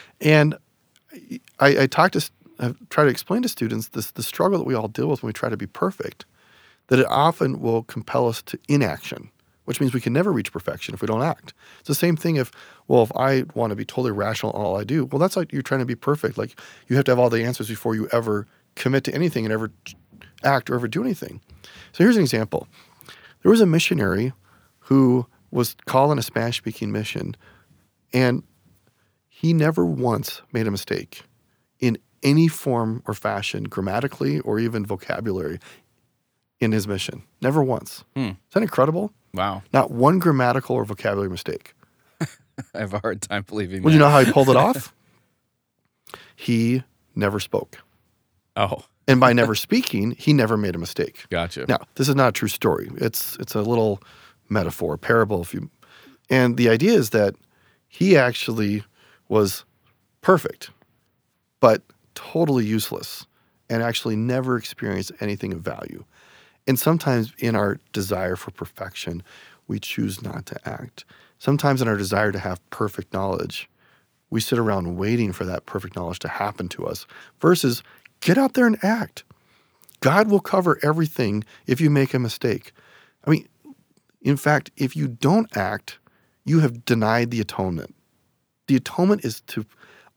and 0.21 0.57
I, 1.61 1.83
I 1.83 1.87
talk 1.87 2.13
to, 2.13 2.31
I 2.63 2.75
try 2.91 3.05
to 3.05 3.11
explain 3.11 3.43
to 3.43 3.49
students 3.49 3.89
this 3.89 4.13
the 4.13 4.23
struggle 4.23 4.59
that 4.59 4.65
we 4.65 4.75
all 4.75 4.89
deal 4.89 5.09
with 5.09 5.23
when 5.23 5.29
we 5.29 5.33
try 5.33 5.49
to 5.49 5.57
be 5.57 5.67
perfect, 5.67 6.25
that 6.87 6.99
it 6.99 7.07
often 7.09 7.61
will 7.61 7.83
compel 7.83 8.29
us 8.29 8.41
to 8.43 8.59
inaction, 8.69 9.31
which 9.65 9.81
means 9.81 9.93
we 9.93 10.01
can 10.01 10.13
never 10.13 10.33
reach 10.33 10.53
perfection 10.53 10.95
if 10.95 11.03
we 11.03 11.07
don't 11.07 11.23
act. 11.23 11.55
It's 11.81 11.89
the 11.89 11.95
same 11.95 12.17
thing 12.17 12.37
if, 12.37 12.53
well, 12.89 13.03
if 13.03 13.13
I 13.17 13.45
want 13.55 13.71
to 13.71 13.77
be 13.77 13.85
totally 13.85 14.13
rational 14.13 14.53
in 14.53 14.63
all 14.63 14.79
I 14.79 14.85
do, 14.85 15.07
well, 15.07 15.19
that's 15.19 15.37
like 15.37 15.53
you're 15.53 15.63
trying 15.63 15.81
to 15.81 15.87
be 15.87 15.97
perfect. 15.97 16.39
Like 16.39 16.59
you 16.89 16.97
have 16.97 17.05
to 17.07 17.11
have 17.11 17.19
all 17.19 17.31
the 17.31 17.45
answers 17.45 17.69
before 17.69 17.95
you 17.95 18.09
ever 18.13 18.47
commit 18.77 19.05
to 19.05 19.15
anything 19.15 19.45
and 19.45 19.53
ever 19.53 19.73
act 20.45 20.71
or 20.71 20.75
ever 20.75 20.89
do 20.89 21.03
anything. 21.03 21.41
So 21.93 22.05
here's 22.05 22.17
an 22.17 22.23
example. 22.23 22.69
There 23.43 23.51
was 23.51 23.61
a 23.61 23.67
missionary 23.67 24.33
who 24.79 25.27
was 25.51 25.75
called 25.87 26.11
on 26.11 26.19
a 26.19 26.23
Spanish 26.23 26.59
speaking 26.59 26.93
mission, 26.93 27.37
and 28.13 28.43
he 29.29 29.53
never 29.53 29.85
once 29.85 30.43
made 30.53 30.67
a 30.67 30.71
mistake 30.71 31.23
in 31.81 31.99
any 32.23 32.49
form 32.49 33.03
or 33.07 33.15
fashion, 33.15 33.65
grammatically 33.65 34.41
or 34.41 34.59
even 34.59 34.85
vocabulary, 34.87 35.59
in 36.61 36.73
his 36.73 36.87
mission. 36.87 37.23
Never 37.41 37.63
once. 37.63 38.05
Hmm. 38.15 38.21
Is 38.29 38.35
that 38.53 38.63
incredible? 38.63 39.13
Wow. 39.35 39.63
Not 39.73 39.91
one 39.91 40.19
grammatical 40.21 40.77
or 40.77 40.85
vocabulary 40.85 41.29
mistake. 41.31 41.75
I 42.21 42.27
have 42.79 42.95
a 42.95 42.99
hard 43.01 43.21
time 43.23 43.45
believing 43.49 43.83
Well, 43.83 43.91
that. 43.91 43.95
you 43.95 43.99
know 43.99 44.09
how 44.11 44.23
he 44.25 44.31
pulled 44.31 44.49
it 44.49 44.57
off? 44.67 44.95
He 46.37 46.83
never 47.15 47.41
spoke. 47.41 47.79
oh, 48.57 48.85
And 49.09 49.21
by 49.21 49.33
never 49.41 49.55
speaking, 49.55 50.13
he 50.19 50.33
never 50.33 50.57
made 50.57 50.75
a 50.75 50.79
mistake. 50.79 51.25
gotcha. 51.31 51.67
Now, 51.69 51.79
this 51.97 52.09
is 52.09 52.15
not 52.15 52.29
a 52.31 52.33
true 52.33 52.49
story. 52.49 52.91
It's 52.97 53.37
it's 53.41 53.55
a 53.55 53.63
little 53.63 54.01
metaphor, 54.49 54.97
parable, 54.97 55.43
if 55.43 55.55
you. 55.55 55.71
And 56.31 56.57
the 56.57 56.69
idea 56.69 56.93
is 56.93 57.11
that 57.11 57.35
he 57.89 58.17
actually 58.17 58.85
was 59.29 59.65
perfect, 60.21 60.71
but 61.61 61.83
totally 62.15 62.65
useless, 62.65 63.27
and 63.69 63.83
actually 63.83 64.17
never 64.17 64.57
experience 64.57 65.11
anything 65.21 65.53
of 65.53 65.61
value. 65.61 66.05
And 66.67 66.79
sometimes, 66.79 67.33
in 67.39 67.57
our 67.57 67.79
desire 67.93 68.37
for 68.37 68.51
perfection, 68.51 69.23
we 69.67 69.81
choose 69.81 70.23
not 70.23 70.47
to 70.47 70.69
act. 70.69 71.05
Sometimes, 71.39 71.83
in 71.83 71.89
our 71.89 71.97
desire 71.97 72.33
to 72.33 72.39
have 72.39 72.71
perfect 72.71 73.13
knowledge, 73.13 73.69
we 74.31 74.41
sit 74.41 74.59
around 74.59 74.97
waiting 74.97 75.33
for 75.33 75.45
that 75.45 75.67
perfect 75.67 75.97
knowledge 75.97 76.21
to 76.21 76.29
happen 76.29 76.69
to 76.71 76.87
us 76.87 77.07
versus 77.41 77.83
get 78.21 78.39
out 78.39 78.55
there 78.55 78.67
and 78.67 78.83
act. 78.83 79.25
God 80.01 80.31
will 80.31 80.41
cover 80.41 80.79
everything 80.83 81.45
if 81.67 81.81
you 81.81 81.91
make 81.91 82.15
a 82.15 82.19
mistake. 82.19 82.73
I 83.25 83.31
mean, 83.31 83.49
in 84.23 84.37
fact, 84.37 84.71
if 84.77 84.97
you 84.97 85.09
don't 85.09 85.55
act, 85.57 85.99
you 86.45 86.61
have 86.61 86.85
denied 86.85 87.31
the 87.31 87.41
atonement. 87.41 87.95
The 88.69 88.77
atonement 88.77 89.25
is 89.25 89.43
to 89.49 89.65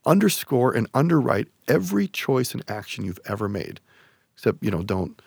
underscore 0.06 0.72
and 0.72 0.88
underwrite 0.94 1.48
every 1.68 2.08
choice 2.08 2.54
and 2.54 2.62
action 2.68 3.04
you've 3.04 3.20
ever 3.26 3.48
made. 3.48 3.80
Except, 4.34 4.62
you 4.62 4.70
know, 4.70 4.82
don't 4.82 5.20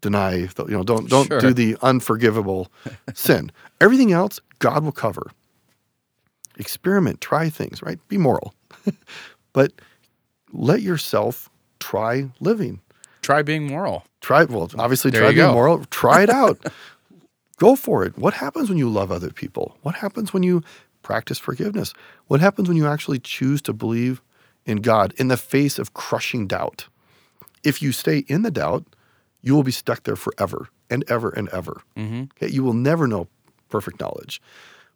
deny, 0.00 0.46
the, 0.54 0.64
you 0.66 0.72
know, 0.76 0.82
don't 0.84 1.08
don't 1.08 1.26
Sure. 1.28 1.40
do 1.40 1.52
the 1.54 1.76
unforgivable 1.82 2.68
sin. 3.14 3.50
Everything 3.80 4.12
else, 4.12 4.40
God 4.58 4.84
will 4.84 4.92
cover. 4.92 5.30
Experiment, 6.58 7.20
try 7.20 7.48
things, 7.48 7.82
right? 7.82 7.98
Be 8.08 8.18
moral. 8.18 8.54
but 9.52 9.72
let 10.52 10.82
yourself 10.82 11.48
try 11.80 12.28
living. 12.40 12.80
Try 13.22 13.42
being 13.42 13.66
moral. 13.66 14.04
Try 14.20 14.44
well, 14.44 14.70
obviously 14.76 15.10
There 15.10 15.20
try 15.22 15.30
being 15.30 15.46
go. 15.46 15.52
moral. 15.54 15.84
Try 15.86 16.22
it 16.24 16.30
out. 16.30 16.58
Go 17.58 17.76
for 17.76 18.04
it. 18.04 18.18
What 18.18 18.34
happens 18.34 18.68
when 18.68 18.76
you 18.78 18.88
love 18.88 19.12
other 19.12 19.30
people? 19.30 19.76
What 19.82 19.94
happens 19.94 20.32
when 20.32 20.42
you 20.42 20.64
practice 21.02 21.38
forgiveness? 21.38 21.94
What 22.26 22.40
happens 22.40 22.68
when 22.68 22.76
you 22.76 22.86
actually 22.86 23.18
choose 23.18 23.60
to 23.62 23.72
believe 23.72 24.22
in 24.64 24.78
God 24.78 25.12
in 25.16 25.28
the 25.28 25.36
face 25.36 25.78
of 25.78 25.94
crushing 25.94 26.46
doubt? 26.46 26.86
If 27.64 27.82
you 27.82 27.92
stay 27.92 28.18
in 28.28 28.42
the 28.42 28.50
doubt, 28.50 28.84
you 29.42 29.54
will 29.54 29.62
be 29.62 29.72
stuck 29.72 30.04
there 30.04 30.16
forever 30.16 30.68
and 30.88 31.04
ever 31.08 31.30
and 31.30 31.48
ever. 31.50 31.82
Mm-hmm. 31.96 32.24
Okay? 32.36 32.52
You 32.52 32.62
will 32.62 32.74
never 32.74 33.06
know 33.06 33.28
perfect 33.68 34.00
knowledge. 34.00 34.40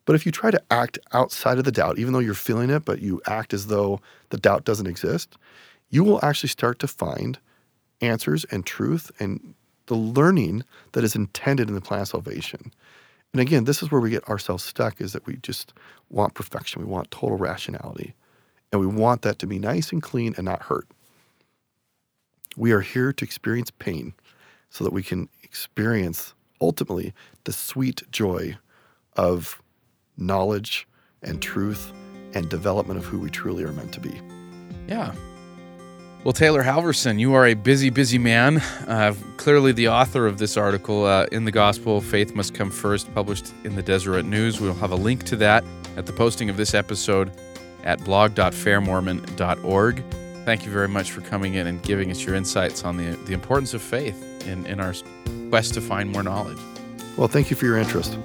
But 0.05 0.15
if 0.15 0.25
you 0.25 0.33
try 0.33 0.51
to 0.51 0.63
act 0.71 0.99
outside 1.13 1.59
of 1.59 1.65
the 1.65 1.73
doubt, 1.73 1.99
even 1.99 2.13
though 2.13 2.21
you're 2.21 2.35
feeling 2.35 2.71
it, 2.71 2.85
but 2.85 3.01
you 3.01 3.21
act 3.27 3.53
as 3.53 3.67
though 3.67 4.01
the 4.31 4.39
doubt 4.39 4.65
doesn't 4.65 4.87
exist, 4.87 5.37
you 5.91 6.05
will 6.05 6.25
actually 6.25 6.49
start 6.49 6.79
to 6.79 6.89
find 6.89 7.39
answers 8.01 8.45
and 8.51 8.65
truth 8.65 9.11
and 9.19 9.55
the 9.87 9.95
learning 9.95 10.63
that 10.93 11.05
is 11.05 11.17
intended 11.17 11.69
in 11.69 11.75
the 11.75 11.81
plan 11.81 12.03
of 12.03 12.09
salvation. 12.09 12.73
And 13.33 13.41
again, 13.41 13.65
this 13.65 13.83
is 13.83 13.91
where 13.91 14.01
we 14.01 14.11
get 14.11 14.29
ourselves 14.29 14.65
stuck 14.65 15.01
is 15.01 15.13
that 15.13 15.27
we 15.27 15.37
just 15.37 15.73
want 16.11 16.35
perfection. 16.35 16.81
We 16.81 16.89
want 16.89 17.11
total 17.11 17.37
rationality. 17.37 18.15
And 18.73 18.81
we 18.81 18.87
want 18.87 19.23
that 19.23 19.39
to 19.41 19.47
be 19.47 19.59
nice 19.59 19.93
and 19.93 20.03
clean 20.03 20.35
and 20.37 20.45
not 20.45 20.63
hurt. 20.63 20.87
We 22.57 22.73
are 22.73 22.81
here 22.81 23.13
to 23.13 23.25
experience 23.25 23.71
pain 23.71 24.15
so 24.71 24.85
that 24.85 24.93
we 24.93 25.03
can 25.03 25.29
experience 25.43 26.35
ultimately 26.61 27.13
the 27.45 27.53
sweet 27.53 28.03
joy 28.11 28.57
of 29.17 29.61
knowledge 30.17 30.89
and 31.23 31.41
truth 31.43 31.93
and 32.35 32.49
development 32.49 32.99
of 32.99 33.05
who 33.05 33.19
we 33.19 33.31
truly 33.31 33.65
are 33.65 33.73
meant 33.73 33.93
to 33.93 34.01
be. 34.01 34.21
Yeah. 34.89 35.15
Well, 36.27 36.33
Taylor 36.33 36.65
Halverson, 36.65 37.21
you 37.21 37.35
are 37.35 37.47
a 37.47 37.55
busy, 37.55 37.89
busy 37.89 38.19
man. 38.19 38.57
Uh, 38.89 39.15
clearly, 39.37 39.71
the 39.71 39.91
author 39.91 40.27
of 40.27 40.39
this 40.39 40.57
article, 40.57 41.05
uh, 41.05 41.27
In 41.31 41.45
the 41.45 41.53
Gospel, 41.53 42.01
Faith 42.01 42.35
Must 42.35 42.53
Come 42.53 42.69
First, 42.69 43.15
published 43.15 43.53
in 43.63 43.77
the 43.77 43.83
Deseret 43.83 44.25
News. 44.25 44.61
We'll 44.61 44.75
have 44.75 44.91
a 44.91 44.97
link 44.97 45.23
to 45.27 45.37
that 45.37 45.63
at 45.97 46.05
the 46.05 46.13
posting 46.13 46.51
of 46.51 46.57
this 46.57 46.75
episode 46.75 47.31
at 47.85 48.05
blog.fairmormon.org. 48.05 50.05
Thank 50.45 50.67
you 50.67 50.73
very 50.73 50.89
much 50.89 51.13
for 51.13 51.21
coming 51.21 51.55
in 51.55 51.69
and 51.69 51.81
giving 51.85 52.11
us 52.11 52.25
your 52.25 52.35
insights 52.35 52.83
on 52.83 52.97
the, 52.97 53.13
the 53.27 53.33
importance 53.33 53.73
of 53.73 53.81
faith 53.81 54.49
in, 54.49 54.67
in 54.67 54.81
our 54.81 54.95
quest 55.51 55.75
to 55.75 55.81
find 55.81 56.11
more 56.11 56.25
knowledge. 56.25 56.59
Well, 57.17 57.29
thank 57.29 57.51
you 57.51 57.57
for 57.57 57.67
your 57.67 57.79
interest. 57.79 58.19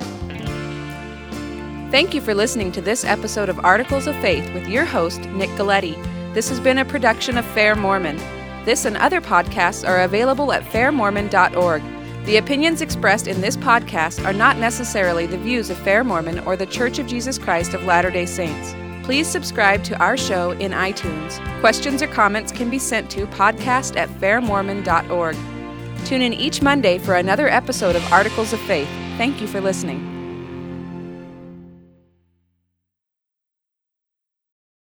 Thank 1.92 2.16
you 2.16 2.22
for 2.22 2.34
listening 2.34 2.72
to 2.72 2.82
this 2.82 3.06
episode 3.06 3.48
of 3.48 3.64
Articles 3.64 4.08
of 4.08 4.16
Faith 4.16 4.52
with 4.56 4.68
your 4.68 4.86
host, 4.86 5.22
Nick 5.26 5.52
Galieti. 5.52 6.21
This 6.34 6.48
has 6.50 6.60
been 6.60 6.78
a 6.78 6.86
production 6.86 7.38
of 7.38 7.46
Fair 7.46 7.76
Mormon. 7.76 8.17
This 8.63 8.86
and 8.86 8.96
other 8.98 9.20
podcasts 9.20 9.88
are 9.88 10.04
available 10.04 10.54
at 10.54 10.63
fairmormon.org. 10.63 11.84
The 12.26 12.38
opinions 12.38 12.82
expressed 12.82 13.28
in 13.28 13.41
this 13.41 13.58
podcast 13.58 14.24
are 14.26 14.34
not 14.34 14.58
necessarily 14.58 15.26
the 15.26 15.38
views 15.38 15.70
of 15.70 15.78
Fair 15.80 16.04
Mormon 16.04 16.39
or 16.39 16.56
the 16.56 16.67
Church 16.67 17.00
of 17.00 17.08
Jesus 17.08 17.38
Christ 17.38 17.74
of 17.74 17.84
Latter 17.84 18.12
day 18.12 18.26
Saints. 18.26 18.76
Please 19.04 19.28
subscribe 19.28 19.84
to 19.86 19.98
our 19.98 20.15
show 20.15 20.52
in 20.52 20.72
iTunes. 20.72 21.39
Questions 21.60 22.02
or 22.02 22.08
comments 22.08 22.52
can 22.52 22.70
be 22.70 22.80
sent 22.80 23.10
to 23.12 23.26
podcast 23.28 23.98
at 23.98 24.08
fairmormon.org. 24.08 25.36
Tune 26.06 26.22
in 26.22 26.34
each 26.34 26.62
Monday 26.62 26.98
for 26.98 27.15
another 27.15 27.50
episode 27.50 27.96
of 27.96 28.13
Articles 28.13 28.54
of 28.54 28.60
Faith. 28.62 28.88
Thank 29.17 29.41
you 29.41 29.48
for 29.48 29.60
listening. 29.60 30.11